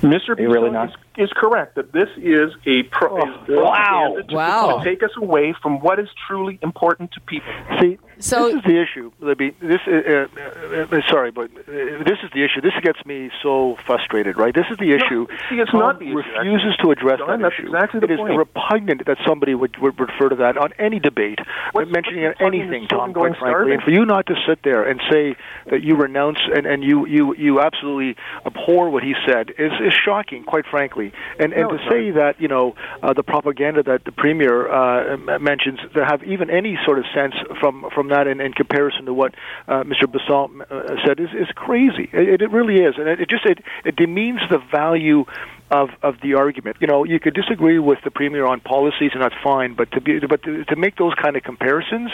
Mr. 0.00 0.36
Bisson 0.36 0.50
really 0.50 0.70
is, 0.70 0.90
is, 1.16 1.30
correct 1.34 1.76
that 1.76 1.92
this 1.92 2.08
is 2.16 2.52
a 2.66 2.82
pro- 2.84 3.22
oh, 3.22 3.44
wow 3.48 4.16
to, 4.28 4.34
wow 4.34 4.78
to 4.78 4.84
take 4.84 5.02
us 5.02 5.12
away 5.16 5.54
from 5.62 5.80
what 5.80 5.98
is 5.98 6.08
truly 6.26 6.58
important 6.62 7.10
to 7.12 7.20
people. 7.20 7.52
See, 7.80 7.98
so 8.18 8.46
this 8.48 8.56
is 8.56 8.62
the 8.64 8.80
issue, 8.82 9.10
Libby. 9.20 9.54
This, 9.60 9.80
uh, 9.86 9.90
uh, 9.90 10.96
uh, 10.96 11.00
sorry, 11.08 11.30
but 11.30 11.50
uh, 11.50 12.04
this 12.04 12.18
is 12.22 12.30
the 12.32 12.44
issue. 12.44 12.60
This 12.60 12.74
gets 12.82 13.04
me 13.06 13.30
so 13.42 13.76
frustrated. 13.86 14.36
Right? 14.36 14.54
This 14.54 14.66
is 14.70 14.78
the 14.78 14.92
issue. 14.92 15.26
No, 15.28 15.36
see, 15.48 15.56
it's 15.56 15.70
Tom 15.70 15.80
not 15.80 15.98
the 15.98 16.06
issue. 16.06 16.16
refuses 16.16 16.76
to 16.82 16.90
address 16.90 17.18
John, 17.18 17.40
that 17.40 17.50
that's 17.50 17.54
issue. 17.58 17.66
Exactly 17.66 18.00
the 18.00 18.12
it 18.12 18.18
point. 18.18 18.32
is 18.32 18.38
repugnant 18.38 19.06
that 19.06 19.18
somebody 19.26 19.54
would, 19.54 19.76
would 19.78 19.98
refer 19.98 20.28
to 20.28 20.36
that 20.36 20.56
on 20.56 20.72
any 20.78 20.98
debate, 20.98 21.38
What's, 21.72 21.90
mentioning 21.90 22.24
what's 22.24 22.40
anything, 22.40 22.86
Tom. 22.88 23.12
Quite 23.12 23.36
frankly, 23.38 23.50
starving? 23.50 23.72
and 23.74 23.82
for 23.82 23.90
you 23.90 24.04
not 24.04 24.26
to 24.26 24.34
sit 24.46 24.60
there 24.62 24.82
and 24.88 25.00
say 25.10 25.36
that 25.70 25.82
you 25.82 25.96
renounce 25.96 26.38
and, 26.54 26.66
and 26.66 26.82
you, 26.82 27.06
you 27.06 27.34
you 27.36 27.60
absolutely 27.60 28.16
abhor 28.46 28.90
what 28.90 29.02
he 29.02 29.14
said 29.26 29.50
is 29.58 29.72
is 29.80 29.92
shocking. 30.04 30.44
Quite 30.44 30.66
frankly, 30.66 31.12
and 31.38 31.52
and 31.52 31.68
No, 31.68 31.76
to 31.76 31.78
say 31.88 32.10
that 32.12 32.40
you 32.40 32.48
know 32.48 32.74
uh, 33.02 33.12
the 33.12 33.22
propaganda 33.22 33.82
that 33.82 34.04
the 34.04 34.12
premier 34.12 34.68
uh, 34.70 35.16
mentions 35.38 35.78
to 35.94 36.04
have 36.04 36.22
even 36.24 36.50
any 36.50 36.78
sort 36.84 36.98
of 36.98 37.04
sense 37.14 37.34
from 37.60 37.86
from 37.94 38.03
that 38.08 38.26
in, 38.26 38.40
in 38.40 38.52
comparison 38.52 39.06
to 39.06 39.14
what 39.14 39.34
uh, 39.68 39.82
Mr. 39.84 40.10
Basalt 40.10 40.50
uh, 40.70 40.96
said 41.06 41.20
is 41.20 41.30
is 41.34 41.48
crazy. 41.54 42.08
It, 42.12 42.42
it 42.42 42.50
really 42.50 42.76
is, 42.76 42.94
and 42.98 43.08
it, 43.08 43.20
it 43.20 43.30
just 43.30 43.46
it, 43.46 43.58
it 43.84 43.96
demeans 43.96 44.40
the 44.50 44.58
value 44.58 45.24
of 45.70 45.90
of 46.02 46.16
the 46.22 46.34
argument. 46.34 46.76
You 46.80 46.86
know, 46.86 47.04
you 47.04 47.18
could 47.18 47.34
disagree 47.34 47.78
with 47.78 47.98
the 48.04 48.10
premier 48.10 48.46
on 48.46 48.60
policies, 48.60 49.10
and 49.14 49.22
that's 49.22 49.34
fine. 49.42 49.74
But 49.74 49.90
to 49.92 50.00
be 50.00 50.20
but 50.20 50.42
to, 50.44 50.64
to 50.64 50.76
make 50.76 50.96
those 50.96 51.14
kind 51.14 51.36
of 51.36 51.42
comparisons, 51.42 52.10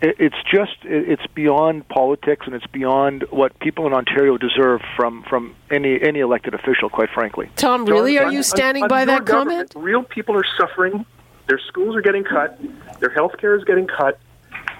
it, 0.00 0.16
it's 0.18 0.42
just 0.50 0.76
it, 0.84 1.08
it's 1.08 1.26
beyond 1.34 1.88
politics, 1.88 2.46
and 2.46 2.54
it's 2.54 2.66
beyond 2.66 3.24
what 3.30 3.58
people 3.60 3.86
in 3.86 3.92
Ontario 3.92 4.38
deserve 4.38 4.80
from 4.96 5.22
from 5.28 5.54
any 5.70 6.00
any 6.00 6.20
elected 6.20 6.54
official. 6.54 6.88
Quite 6.88 7.10
frankly, 7.10 7.50
Tom, 7.56 7.84
really, 7.84 8.18
are 8.18 8.32
you 8.32 8.42
standing 8.42 8.88
by 8.88 9.04
that 9.04 9.26
comment? 9.26 9.72
Real 9.76 10.02
people 10.02 10.36
are 10.36 10.46
suffering. 10.58 11.04
Their 11.46 11.60
schools 11.68 11.94
are 11.94 12.02
getting 12.02 12.24
cut. 12.24 12.58
Their 13.00 13.10
health 13.10 13.32
care 13.38 13.54
is 13.54 13.64
getting 13.64 13.86
cut. 13.86 14.18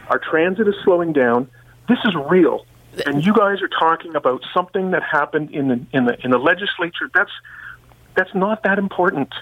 Our 0.08 0.18
transit 0.18 0.68
is 0.68 0.74
slowing 0.84 1.12
down. 1.12 1.48
This 1.88 1.98
is 2.04 2.14
real, 2.14 2.66
and 3.06 3.24
you 3.24 3.32
guys 3.32 3.60
are 3.62 3.68
talking 3.68 4.14
about 4.16 4.42
something 4.54 4.90
that 4.92 5.02
happened 5.02 5.50
in 5.50 5.68
the 5.68 5.86
in 5.92 6.04
the 6.06 6.18
in 6.24 6.30
the 6.30 6.38
legislature. 6.38 7.10
That's 7.14 7.32
that's 8.14 8.34
not 8.34 8.62
that 8.62 8.78
important. 8.78 9.32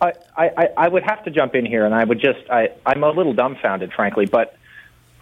I, 0.00 0.12
I, 0.36 0.68
I 0.76 0.88
would 0.88 1.02
have 1.04 1.24
to 1.24 1.30
jump 1.30 1.54
in 1.54 1.64
here, 1.64 1.86
and 1.86 1.94
I 1.94 2.04
would 2.04 2.20
just 2.20 2.40
I, 2.50 2.70
I'm 2.84 3.02
a 3.02 3.10
little 3.10 3.32
dumbfounded, 3.32 3.92
frankly. 3.92 4.26
But 4.26 4.56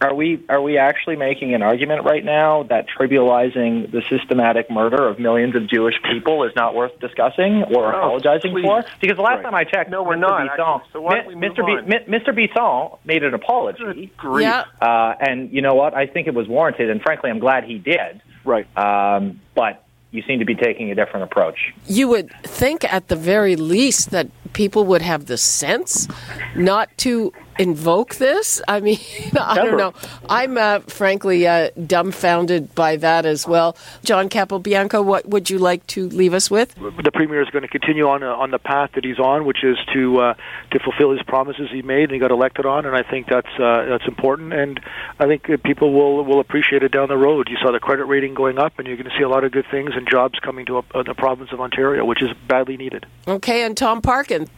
are 0.03 0.15
we 0.15 0.43
are 0.49 0.61
we 0.61 0.79
actually 0.79 1.17
making 1.17 1.55
an 1.55 1.63
argument 1.63 2.05
right 2.05 2.25
now 2.25 2.65
that 2.65 2.87
trivializing 2.89 3.91
the 3.91 4.03
systematic 4.11 4.71
murder 4.71 5.07
of 5.07 5.19
millions 5.19 5.55
of 5.57 5.69
Jewish 5.69 5.95
people 6.11 6.45
is 6.45 6.53
not 6.57 6.75
worth 6.75 6.99
discussing 7.01 7.63
or 7.65 7.93
No, 7.93 7.99
apologizing 7.99 8.53
please. 8.53 8.65
for? 8.65 8.85
Because 9.01 9.17
the 9.17 9.23
last 9.23 9.37
Right. 9.37 9.43
time 9.45 9.55
I 9.55 9.65
checked, 9.65 9.91
No, 9.91 10.03
we're 10.03 10.17
Mr. 10.17 10.21
not, 10.21 10.43
Bisson, 10.43 10.61
actually. 10.61 10.91
So 10.93 11.01
why 11.01 11.15
don't 11.17 11.27
we 11.29 11.35
Mi- 11.37 11.49
move 11.49 11.57
Mr. 11.57 11.79
on? 11.79 11.85
Mr. 12.09 12.35
Bisson 12.35 12.99
made 13.05 13.23
an 13.25 13.35
apology. 13.35 14.11
Great. 14.17 14.43
Yeah. 14.43 14.65
Uh, 14.81 15.15
and 15.21 15.53
you 15.53 15.63
know 15.63 15.75
what? 15.75 15.95
I 15.95 16.07
think 16.07 16.27
it 16.27 16.35
was 16.35 16.49
warranted, 16.49 16.91
and 16.91 17.01
frankly, 17.03 17.31
I'm 17.31 17.39
glad 17.39 17.65
he 17.65 17.79
did. 17.79 18.21
Right. 18.45 18.67
Um, 18.77 19.41
but 19.55 19.85
you 20.11 20.23
seem 20.27 20.41
to 20.41 20.45
be 20.45 20.55
taking 20.55 20.91
a 20.91 20.95
different 20.95 21.25
approach. 21.25 21.73
You 21.87 22.09
would 22.09 22.31
think, 22.43 22.85
at 22.93 23.09
the 23.09 23.17
very 23.17 23.57
least, 23.57 24.11
that 24.11 24.27
people 24.53 24.85
would 24.85 25.01
have 25.01 25.25
the 25.27 25.39
sense 25.39 26.07
not 26.55 26.91
to 26.99 27.33
invoke 27.59 28.17
this. 28.17 28.61
I 28.69 28.81
mean, 28.81 28.99
I 29.41 29.57
don't 29.57 29.77
know. 29.77 29.93
I'm 30.29 30.57
uh, 30.57 30.81
frankly 30.81 31.47
uh, 31.47 31.71
dumbfounded 31.87 32.75
by 32.75 32.97
that 32.97 33.27
as 33.27 33.47
well. 33.47 33.77
John 34.05 34.29
Capobianco, 34.29 35.05
what 35.05 35.29
would 35.29 35.51
you 35.51 35.59
like 35.59 35.87
to 35.89 36.09
leave 36.09 36.35
us 36.35 36.51
with? 36.51 36.75
the 36.75 37.11
premier 37.13 37.43
is 37.43 37.49
going 37.51 37.63
to 37.63 37.69
continue 37.69 38.09
on 38.09 38.23
uh, 38.23 38.35
on 38.35 38.51
the 38.51 38.59
path 38.59 38.91
that 38.95 39.05
he's 39.05 39.19
on, 39.19 39.45
which 39.45 39.65
is 39.65 39.77
to 39.93 40.21
uh, 40.21 40.35
to 40.71 40.79
fulfill 40.79 41.13
his 41.13 41.23
promises 41.23 41.69
he 41.71 41.83
made 41.83 42.05
and 42.05 42.13
he 42.13 42.19
got 42.19 42.31
elected 42.31 42.67
on, 42.67 42.87
and 42.87 42.97
I 42.97 43.03
think 43.03 43.29
that's 43.29 43.49
uh, 43.59 43.87
that's 43.89 44.07
important, 44.07 44.53
and 44.53 44.81
I 45.19 45.27
think 45.27 45.49
uh, 45.49 45.57
people 45.65 45.93
will 45.93 46.25
will 46.25 46.41
appreciate 46.41 46.83
it 46.83 46.93
down 46.93 47.09
the 47.09 47.17
road. 47.17 47.49
You 47.49 47.57
saw 47.63 47.73
the 47.73 47.81
credit 47.81 48.05
rating 48.05 48.35
going 48.35 48.59
up, 48.59 48.79
and 48.79 48.87
you're 48.87 48.97
going 48.97 49.11
to 49.11 49.17
see 49.17 49.25
a 49.25 49.29
lot 49.29 49.45
of 49.45 49.53
good 49.53 49.67
things 49.71 49.91
and 49.95 50.09
jobs 50.09 50.39
coming 50.39 50.67
to 50.67 50.79
uh, 50.79 51.03
the 51.03 51.15
province 51.15 51.53
of 51.53 51.61
Ontario, 51.61 52.05
which 52.05 52.23
is 52.23 52.31
badly 52.49 52.77
needed. 52.77 53.07
Okay, 53.27 53.65
and 53.65 53.77
Tom 53.77 54.01
Parkin. 54.01 54.49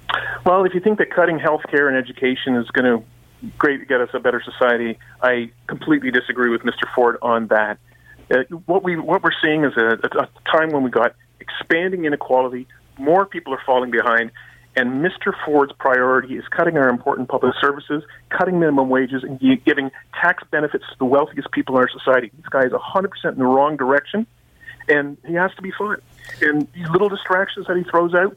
Well, 0.45 0.65
if 0.65 0.75
you 0.75 0.81
think 0.81 0.99
that 0.99 1.11
cutting 1.11 1.39
health 1.39 1.63
care 1.71 1.89
and 1.89 1.97
education 1.97 2.55
is 2.57 2.69
going 2.71 2.84
to 2.85 3.05
great 3.59 3.79
to 3.79 3.87
get 3.87 4.01
us 4.01 4.09
a 4.15 4.21
better 4.21 4.43
society, 4.43 4.99
I 5.23 5.51
completely 5.67 6.11
disagree 6.11 6.51
with 6.51 6.63
Mr. 6.63 6.93
Ford 6.95 7.17
on 7.23 7.49
that. 7.49 7.79
Uh, 8.31 8.43
what 8.67 8.83
we 8.83 8.97
what 8.97 9.23
we're 9.23 9.31
seeing 9.43 9.65
is 9.65 9.77
a, 9.77 9.99
a 10.03 10.29
time 10.51 10.71
when 10.71 10.83
we 10.83 10.91
got 10.91 11.15
expanding 11.41 12.05
inequality, 12.05 12.67
more 12.99 13.27
people 13.27 13.53
are 13.53 13.61
falling 13.67 13.91
behind, 13.91 14.31
and 14.77 15.05
Mr. 15.05 15.33
Ford's 15.45 15.73
priority 15.73 16.37
is 16.37 16.45
cutting 16.49 16.77
our 16.79 16.89
important 16.89 17.29
public 17.29 17.55
services, 17.61 18.03
cutting 18.31 18.59
minimum 18.59 18.89
wages, 18.89 19.23
and 19.23 19.39
giving 19.65 19.91
tax 20.21 20.43
benefits 20.51 20.85
to 20.91 20.99
the 20.99 21.05
wealthiest 21.05 21.51
people 21.53 21.77
in 21.77 21.83
our 21.83 21.91
society. 21.91 22.31
This 22.37 22.49
guy 22.49 22.65
is 22.65 22.73
100% 22.73 23.09
in 23.25 23.39
the 23.39 23.45
wrong 23.45 23.77
direction, 23.77 24.27
and 24.89 25.19
he 25.27 25.35
has 25.35 25.55
to 25.57 25.63
be 25.63 25.71
fought. 25.71 26.03
And 26.41 26.67
these 26.73 26.89
little 26.89 27.11
distractions 27.11 27.67
that 27.67 27.77
he 27.77 27.85
throws 27.85 28.15
out, 28.15 28.37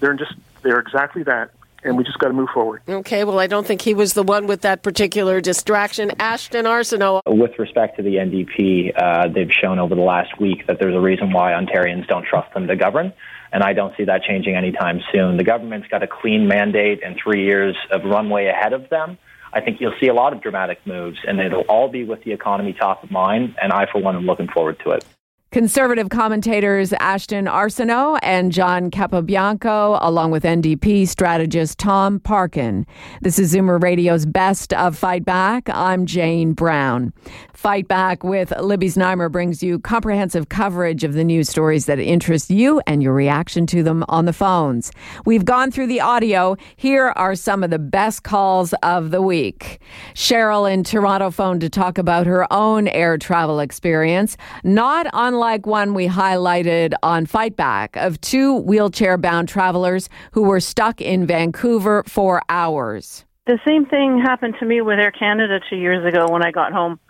they're 0.00 0.14
just 0.14 0.34
they're 0.62 0.80
exactly 0.80 1.22
that, 1.24 1.50
and 1.84 1.96
we 1.96 2.04
just 2.04 2.18
got 2.18 2.28
to 2.28 2.34
move 2.34 2.48
forward. 2.52 2.82
Okay, 2.88 3.24
well, 3.24 3.38
I 3.38 3.46
don't 3.46 3.66
think 3.66 3.82
he 3.82 3.94
was 3.94 4.14
the 4.14 4.22
one 4.22 4.46
with 4.46 4.62
that 4.62 4.82
particular 4.82 5.40
distraction. 5.40 6.12
Ashton 6.18 6.64
Arsenault. 6.64 7.22
With 7.26 7.58
respect 7.58 7.96
to 7.96 8.02
the 8.02 8.16
NDP, 8.16 8.92
uh, 8.96 9.28
they've 9.28 9.50
shown 9.50 9.78
over 9.78 9.94
the 9.94 10.02
last 10.02 10.40
week 10.40 10.66
that 10.66 10.78
there's 10.78 10.94
a 10.94 11.00
reason 11.00 11.32
why 11.32 11.52
Ontarians 11.52 12.06
don't 12.08 12.24
trust 12.24 12.52
them 12.54 12.66
to 12.66 12.76
govern, 12.76 13.12
and 13.52 13.62
I 13.62 13.72
don't 13.72 13.96
see 13.96 14.04
that 14.04 14.22
changing 14.22 14.54
anytime 14.54 15.00
soon. 15.12 15.36
The 15.36 15.44
government's 15.44 15.88
got 15.88 16.02
a 16.02 16.08
clean 16.08 16.46
mandate 16.46 17.02
and 17.04 17.16
three 17.22 17.44
years 17.44 17.76
of 17.90 18.04
runway 18.04 18.46
ahead 18.46 18.72
of 18.72 18.88
them. 18.88 19.18
I 19.52 19.60
think 19.60 19.80
you'll 19.80 19.94
see 20.00 20.08
a 20.08 20.14
lot 20.14 20.32
of 20.32 20.40
dramatic 20.40 20.86
moves, 20.86 21.18
and 21.26 21.38
it'll 21.38 21.62
all 21.62 21.88
be 21.88 22.04
with 22.04 22.24
the 22.24 22.32
economy 22.32 22.72
top 22.72 23.04
of 23.04 23.10
mind, 23.10 23.54
and 23.60 23.72
I, 23.72 23.86
for 23.90 24.00
one, 24.00 24.16
am 24.16 24.24
looking 24.24 24.48
forward 24.48 24.80
to 24.84 24.92
it. 24.92 25.04
Conservative 25.52 26.08
commentators 26.08 26.94
Ashton 26.94 27.44
Arsenault 27.44 28.18
and 28.22 28.52
John 28.52 28.90
Capobianco, 28.90 29.98
along 30.00 30.30
with 30.30 30.44
NDP 30.44 31.06
strategist 31.06 31.76
Tom 31.78 32.20
Parkin. 32.20 32.86
This 33.20 33.38
is 33.38 33.52
Zoomer 33.52 33.78
Radio's 33.78 34.24
Best 34.24 34.72
of 34.72 34.96
Fight 34.96 35.26
Back. 35.26 35.68
I'm 35.68 36.06
Jane 36.06 36.54
Brown. 36.54 37.12
Fight 37.52 37.86
Back 37.86 38.24
with 38.24 38.50
Libby 38.60 38.86
Znaimer 38.86 39.30
brings 39.30 39.62
you 39.62 39.78
comprehensive 39.78 40.48
coverage 40.48 41.04
of 41.04 41.12
the 41.12 41.22
news 41.22 41.50
stories 41.50 41.84
that 41.84 41.98
interest 41.98 42.48
you 42.48 42.80
and 42.86 43.02
your 43.02 43.12
reaction 43.12 43.66
to 43.66 43.82
them 43.82 44.06
on 44.08 44.24
the 44.24 44.32
phones. 44.32 44.90
We've 45.26 45.44
gone 45.44 45.70
through 45.70 45.88
the 45.88 46.00
audio. 46.00 46.56
Here 46.76 47.12
are 47.14 47.34
some 47.34 47.62
of 47.62 47.68
the 47.68 47.78
best 47.78 48.22
calls 48.22 48.72
of 48.82 49.10
the 49.10 49.20
week. 49.20 49.82
Cheryl 50.14 50.72
in 50.72 50.82
Toronto 50.82 51.30
phoned 51.30 51.60
to 51.60 51.68
talk 51.68 51.98
about 51.98 52.26
her 52.26 52.50
own 52.50 52.88
air 52.88 53.18
travel 53.18 53.60
experience, 53.60 54.38
not 54.64 55.06
unlike 55.42 55.66
one 55.66 55.92
we 55.92 56.06
highlighted 56.06 56.94
on 57.02 57.26
Fight 57.26 57.56
Back 57.56 57.96
of 57.96 58.20
two 58.20 58.58
wheelchair 58.58 59.18
bound 59.18 59.48
travelers 59.48 60.08
who 60.30 60.42
were 60.42 60.60
stuck 60.60 61.00
in 61.00 61.26
Vancouver 61.26 62.04
for 62.06 62.42
hours. 62.48 63.24
The 63.46 63.58
same 63.66 63.84
thing 63.86 64.20
happened 64.20 64.54
to 64.60 64.64
me 64.64 64.82
with 64.82 65.00
Air 65.00 65.10
Canada 65.10 65.58
two 65.68 65.74
years 65.74 66.06
ago 66.06 66.28
when 66.28 66.44
I 66.44 66.52
got 66.52 66.70
home. 66.72 67.00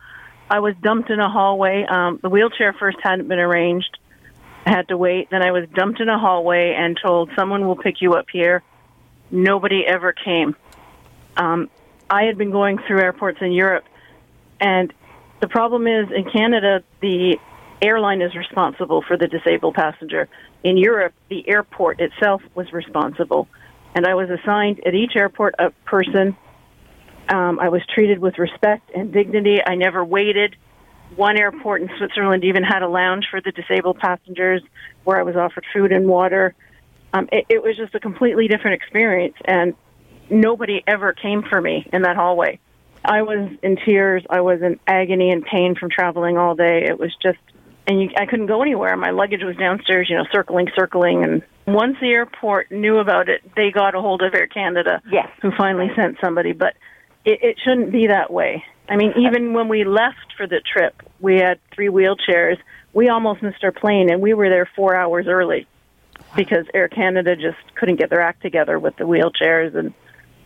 I 0.49 0.61
was 0.61 0.75
dumped 0.83 1.11
in 1.11 1.21
a 1.21 1.29
hallway. 1.29 1.85
Um, 1.85 2.21
the 2.23 2.31
wheelchair 2.31 2.73
first 2.73 2.97
hadn't 3.03 3.29
been 3.29 3.38
arranged. 3.38 3.99
I 4.64 4.71
had 4.71 4.88
to 4.88 4.97
wait. 4.97 5.29
Then 5.31 5.42
I 5.42 5.51
was 5.51 5.68
dumped 5.75 6.01
in 6.01 6.09
a 6.09 6.18
hallway 6.18 6.75
and 6.75 6.99
told 7.05 7.29
someone 7.37 7.66
will 7.66 7.77
pick 7.77 8.01
you 8.01 8.14
up 8.14 8.29
here. 8.33 8.62
Nobody 9.31 9.85
ever 9.87 10.14
came. 10.14 10.57
Um, 11.37 11.68
I 12.09 12.23
had 12.23 12.38
been 12.38 12.51
going 12.51 12.79
through 12.87 13.03
airports 13.03 13.40
in 13.42 13.53
Europe, 13.53 13.85
and 14.59 14.90
the 15.42 15.49
problem 15.49 15.87
is 15.87 16.07
in 16.11 16.31
Canada, 16.31 16.83
the 17.03 17.37
airline 17.83 18.23
is 18.23 18.35
responsible 18.35 19.03
for 19.07 19.16
the 19.16 19.27
disabled 19.27 19.75
passenger. 19.75 20.29
In 20.62 20.77
Europe, 20.77 21.14
the 21.29 21.49
airport 21.49 22.01
itself 22.01 22.42
was 22.55 22.73
responsible. 22.73 23.49
And 23.95 24.07
I 24.07 24.14
was 24.14 24.31
assigned 24.31 24.81
at 24.87 24.95
each 24.95 25.12
airport 25.16 25.55
a 25.59 25.71
person. 25.85 26.37
Um, 27.29 27.59
I 27.61 27.68
was 27.68 27.83
treated 27.95 28.18
with 28.18 28.38
respect 28.38 28.90
and 28.95 29.12
dignity. 29.12 29.59
I 29.64 29.75
never 29.75 30.05
waited. 30.05 30.57
One 31.16 31.38
airport 31.38 31.83
in 31.83 31.90
Switzerland 31.99 32.45
even 32.45 32.62
had 32.62 32.83
a 32.83 32.88
lounge 32.88 33.27
for 33.31 33.40
the 33.40 33.53
disabled 33.53 33.99
passengers 33.99 34.62
where 35.05 35.18
I 35.18 35.23
was 35.23 35.37
offered 35.37 35.64
food 35.75 35.92
and 35.92 36.09
water. 36.09 36.55
Um, 37.12 37.29
it, 37.31 37.45
it 37.51 37.62
was 37.62 37.77
just 37.77 37.95
a 37.95 38.01
completely 38.01 38.49
different 38.49 38.81
experience, 38.81 39.35
and 39.45 39.75
nobody 40.31 40.83
ever 40.87 41.12
came 41.12 41.42
for 41.42 41.61
me 41.61 41.87
in 41.92 42.03
that 42.03 42.16
hallway. 42.16 42.59
I 43.05 43.23
was 43.23 43.51
in 43.62 43.77
tears. 43.77 44.25
I 44.31 44.40
was 44.40 44.62
in 44.62 44.79
agony 44.87 45.31
and 45.31 45.45
pain 45.45 45.75
from 45.75 45.90
traveling 45.90 46.38
all 46.38 46.55
day. 46.55 46.85
It 46.88 46.99
was 46.99 47.14
just, 47.23 47.38
and 47.87 48.03
you, 48.03 48.11
I 48.16 48.27
couldn't 48.27 48.47
go 48.47 48.62
anywhere. 48.62 48.97
My 48.97 49.11
luggage 49.11 49.42
was 49.42 49.57
downstairs, 49.57 50.09
you 50.09 50.16
know, 50.16 50.25
circling, 50.33 50.68
circling. 50.77 51.25
And 51.25 51.42
once 51.66 51.97
the 52.01 52.09
airport 52.09 52.71
knew 52.71 52.99
about 52.99 53.29
it, 53.29 53.42
they 53.57 53.71
got 53.71 53.95
a 53.95 54.01
hold 54.01 54.23
of 54.23 54.35
Air 54.35 54.47
Canada, 54.47 55.03
yes. 55.11 55.29
who 55.40 55.51
finally 55.57 55.90
sent 55.97 56.18
somebody. 56.21 56.53
But 56.53 56.75
it, 57.25 57.40
it 57.42 57.57
shouldn't 57.64 57.92
be 57.92 58.09
that 58.09 58.33
way. 58.33 58.64
I 58.88 58.97
mean, 58.97 59.12
even 59.16 59.53
when 59.53 59.68
we 59.68 59.85
left 59.85 60.35
for 60.37 60.47
the 60.47 60.61
trip, 60.61 61.03
we 61.21 61.37
had 61.37 61.59
three 61.75 61.88
wheelchairs. 61.88 62.59
We 62.92 63.09
almost 63.09 63.42
missed 63.42 63.62
our 63.64 63.73
plane, 63.73 64.11
and 64.11 64.21
we 64.21 64.35
were 64.35 64.49
there 64.49 64.68
four 64.77 64.95
hours 64.95 65.27
early 65.29 65.66
because 66.37 66.66
Air 66.75 66.88
Canada 66.88 67.37
just 67.37 67.59
couldn't 67.75 67.97
get 67.97 68.11
their 68.11 68.21
act 68.21 68.42
together 68.42 68.79
with 68.79 68.97
the 68.97 69.05
wheelchairs 69.05 69.75
and 69.75 69.95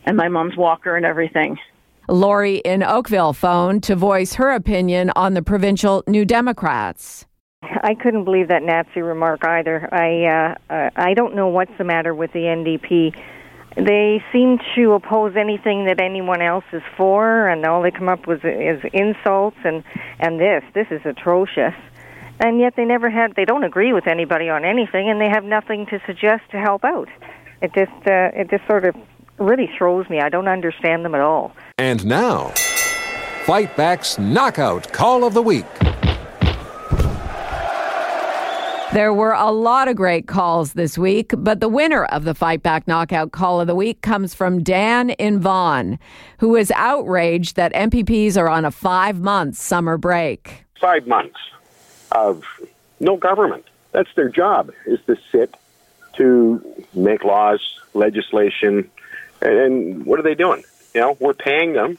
and 0.04 0.16
my 0.16 0.28
mom's 0.28 0.56
walker 0.56 0.96
and 0.96 1.04
everything. 1.04 1.58
Lori 2.08 2.56
in 2.58 2.82
Oakville 2.82 3.32
phoned 3.32 3.82
to 3.84 3.96
voice 3.96 4.34
her 4.34 4.52
opinion 4.52 5.10
on 5.16 5.34
the 5.34 5.42
provincial 5.42 6.04
New 6.06 6.24
Democrats. 6.24 7.26
I 7.62 7.94
couldn't 7.94 8.24
believe 8.24 8.48
that 8.48 8.62
Nazi 8.62 9.00
remark 9.00 9.44
either. 9.44 9.88
I 9.92 10.24
uh, 10.24 10.72
uh, 10.72 10.90
I 10.96 11.14
don't 11.14 11.34
know 11.34 11.48
what's 11.48 11.76
the 11.78 11.84
matter 11.84 12.14
with 12.14 12.32
the 12.32 12.40
NDP. 12.40 13.16
They 13.76 14.22
seem 14.32 14.58
to 14.74 14.92
oppose 14.92 15.36
anything 15.36 15.84
that 15.86 16.00
anyone 16.00 16.40
else 16.40 16.64
is 16.72 16.82
for, 16.96 17.48
and 17.48 17.64
all 17.66 17.82
they 17.82 17.90
come 17.90 18.08
up 18.08 18.26
with 18.26 18.44
is 18.44 18.80
insults 18.92 19.56
and 19.64 19.82
and 20.18 20.40
this. 20.40 20.62
This 20.74 20.86
is 20.90 21.00
atrocious. 21.04 21.74
And 22.38 22.60
yet 22.60 22.74
they 22.76 22.84
never 22.84 23.08
had. 23.08 23.34
They 23.34 23.44
don't 23.46 23.64
agree 23.64 23.92
with 23.92 24.06
anybody 24.06 24.48
on 24.48 24.64
anything, 24.64 25.08
and 25.08 25.20
they 25.20 25.28
have 25.28 25.44
nothing 25.44 25.86
to 25.86 26.00
suggest 26.06 26.42
to 26.50 26.58
help 26.58 26.84
out. 26.84 27.08
It 27.62 27.72
just 27.74 28.06
uh, 28.06 28.30
it 28.34 28.50
just 28.50 28.66
sort 28.66 28.84
of 28.84 28.94
really 29.38 29.70
throws 29.76 30.08
me. 30.08 30.20
I 30.20 30.28
don't 30.28 30.48
understand 30.48 31.04
them 31.04 31.14
at 31.14 31.20
all. 31.20 31.52
And 31.78 32.06
now, 32.06 32.54
Fight 33.44 33.76
Back's 33.76 34.18
Knockout 34.18 34.90
Call 34.94 35.24
of 35.24 35.34
the 35.34 35.42
Week. 35.42 35.66
There 38.94 39.12
were 39.12 39.34
a 39.34 39.50
lot 39.50 39.86
of 39.86 39.94
great 39.94 40.26
calls 40.26 40.72
this 40.72 40.96
week, 40.96 41.34
but 41.36 41.60
the 41.60 41.68
winner 41.68 42.06
of 42.06 42.24
the 42.24 42.34
Fight 42.34 42.62
Back 42.62 42.88
Knockout 42.88 43.32
Call 43.32 43.60
of 43.60 43.66
the 43.66 43.74
Week 43.74 44.00
comes 44.00 44.32
from 44.32 44.62
Dan 44.62 45.10
in 45.10 45.38
Vaughan, 45.38 45.98
who 46.38 46.56
is 46.56 46.72
outraged 46.74 47.56
that 47.56 47.74
MPPs 47.74 48.38
are 48.38 48.48
on 48.48 48.64
a 48.64 48.70
five 48.70 49.20
month 49.20 49.58
summer 49.58 49.98
break. 49.98 50.64
Five 50.80 51.06
months 51.06 51.38
of 52.12 52.42
no 53.00 53.18
government. 53.18 53.66
That's 53.92 54.14
their 54.14 54.30
job, 54.30 54.72
is 54.86 55.00
to 55.08 55.18
sit 55.30 55.54
to 56.14 56.86
make 56.94 57.22
laws, 57.22 57.60
legislation, 57.92 58.90
and 59.42 60.06
what 60.06 60.18
are 60.18 60.22
they 60.22 60.34
doing? 60.34 60.64
You 60.96 61.02
know, 61.02 61.16
we're 61.20 61.34
paying 61.34 61.74
them. 61.74 61.98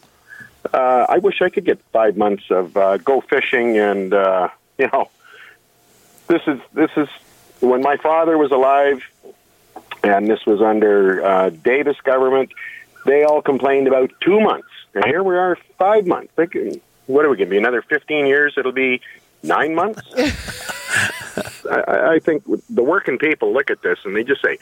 Uh, 0.74 1.06
I 1.08 1.20
wish 1.20 1.44
I 1.44 1.50
could 1.50 1.66
get 1.66 1.80
five 1.94 2.18
months 2.18 2.50
of 2.50 2.76
uh, 2.76 2.98
go 2.98 3.22
fishing 3.22 3.78
and 3.78 4.12
uh, 4.12 4.50
you 4.80 4.90
know, 4.92 5.12
this 6.26 6.42
is 6.48 6.60
this 6.74 6.90
is 6.98 7.08
when 7.60 7.82
my 7.82 7.98
father 7.98 8.40
was 8.40 8.50
alive. 8.50 9.04
and 10.04 10.28
this 10.28 10.48
was 10.48 10.64
under 10.64 11.24
uh, 11.24 11.50
Davis 11.52 11.98
government. 12.02 12.52
They 13.06 13.24
all 13.24 13.44
complained 13.44 13.88
about 13.88 14.10
two 14.20 14.40
months, 14.40 14.70
and 14.96 15.06
here 15.06 15.22
we 15.22 15.38
are, 15.38 15.60
five 15.78 16.08
months. 16.08 16.34
Like, 16.36 16.58
what 17.06 17.24
are 17.24 17.30
we 17.30 17.38
going 17.38 17.50
to 17.50 17.52
be? 17.52 17.60
Another 17.60 17.84
fifteen 17.84 18.26
years? 18.26 18.56
It'll 18.58 18.72
be 18.72 19.02
nine 19.44 19.76
months. 19.76 20.02
I, 21.70 22.14
I 22.16 22.20
think 22.20 22.46
the 22.68 22.82
working 22.82 23.20
people 23.20 23.54
look 23.54 23.70
at 23.70 23.84
this 23.84 24.00
and 24.06 24.16
they 24.16 24.24
just 24.24 24.42
say, 24.42 24.58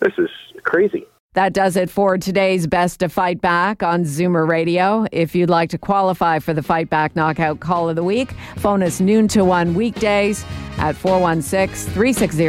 "This 0.00 0.14
is 0.16 0.30
crazy." 0.62 1.04
That 1.34 1.52
does 1.52 1.74
it 1.74 1.90
for 1.90 2.16
today's 2.16 2.68
Best 2.68 3.00
to 3.00 3.08
Fight 3.08 3.40
Back 3.40 3.82
on 3.82 4.04
Zoomer 4.04 4.48
Radio. 4.48 5.04
If 5.10 5.34
you'd 5.34 5.50
like 5.50 5.68
to 5.70 5.78
qualify 5.78 6.38
for 6.38 6.54
the 6.54 6.62
Fight 6.62 6.88
Back 6.88 7.16
Knockout 7.16 7.58
Call 7.58 7.88
of 7.88 7.96
the 7.96 8.04
Week, 8.04 8.32
phone 8.56 8.84
us 8.84 9.00
noon 9.00 9.26
to 9.28 9.44
1 9.44 9.74
weekdays 9.74 10.44
at 10.78 10.94
416 10.94 11.92
360 11.92 12.46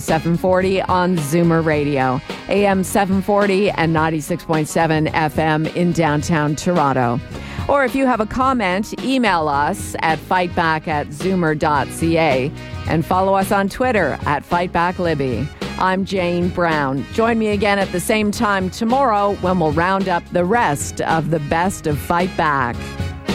0740 0.00 0.80
on 0.80 1.16
Zoomer 1.18 1.62
Radio, 1.62 2.18
AM 2.48 2.82
740 2.82 3.70
and 3.72 3.94
96.7 3.94 5.10
FM 5.10 5.76
in 5.76 5.92
downtown 5.92 6.56
Toronto. 6.56 7.20
Or 7.68 7.84
if 7.84 7.94
you 7.94 8.06
have 8.06 8.20
a 8.20 8.26
comment, 8.26 8.98
email 9.04 9.46
us 9.46 9.94
at 9.98 10.18
fightback 10.20 10.88
at 10.88 11.08
zoomer.ca 11.08 12.50
and 12.88 13.04
follow 13.04 13.34
us 13.34 13.52
on 13.52 13.68
Twitter 13.68 14.18
at 14.24 14.42
FightbackLibby. 14.42 15.55
I'm 15.78 16.06
Jane 16.06 16.48
Brown. 16.48 17.04
Join 17.12 17.38
me 17.38 17.48
again 17.48 17.78
at 17.78 17.92
the 17.92 18.00
same 18.00 18.30
time 18.30 18.70
tomorrow 18.70 19.34
when 19.36 19.60
we'll 19.60 19.72
round 19.72 20.08
up 20.08 20.24
the 20.30 20.44
rest 20.44 21.02
of 21.02 21.30
the 21.30 21.40
best 21.40 21.86
of 21.86 21.98
Fight 21.98 22.34
Back. 22.36 22.76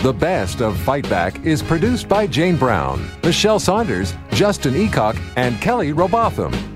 The 0.01 0.11
Best 0.13 0.61
of 0.61 0.75
Fight 0.79 1.07
Back 1.07 1.45
is 1.45 1.61
produced 1.61 2.09
by 2.09 2.25
Jane 2.25 2.57
Brown, 2.57 3.07
Michelle 3.23 3.59
Saunders, 3.59 4.15
Justin 4.31 4.73
Eacock, 4.73 5.15
and 5.35 5.61
Kelly 5.61 5.93
Robotham. 5.93 6.70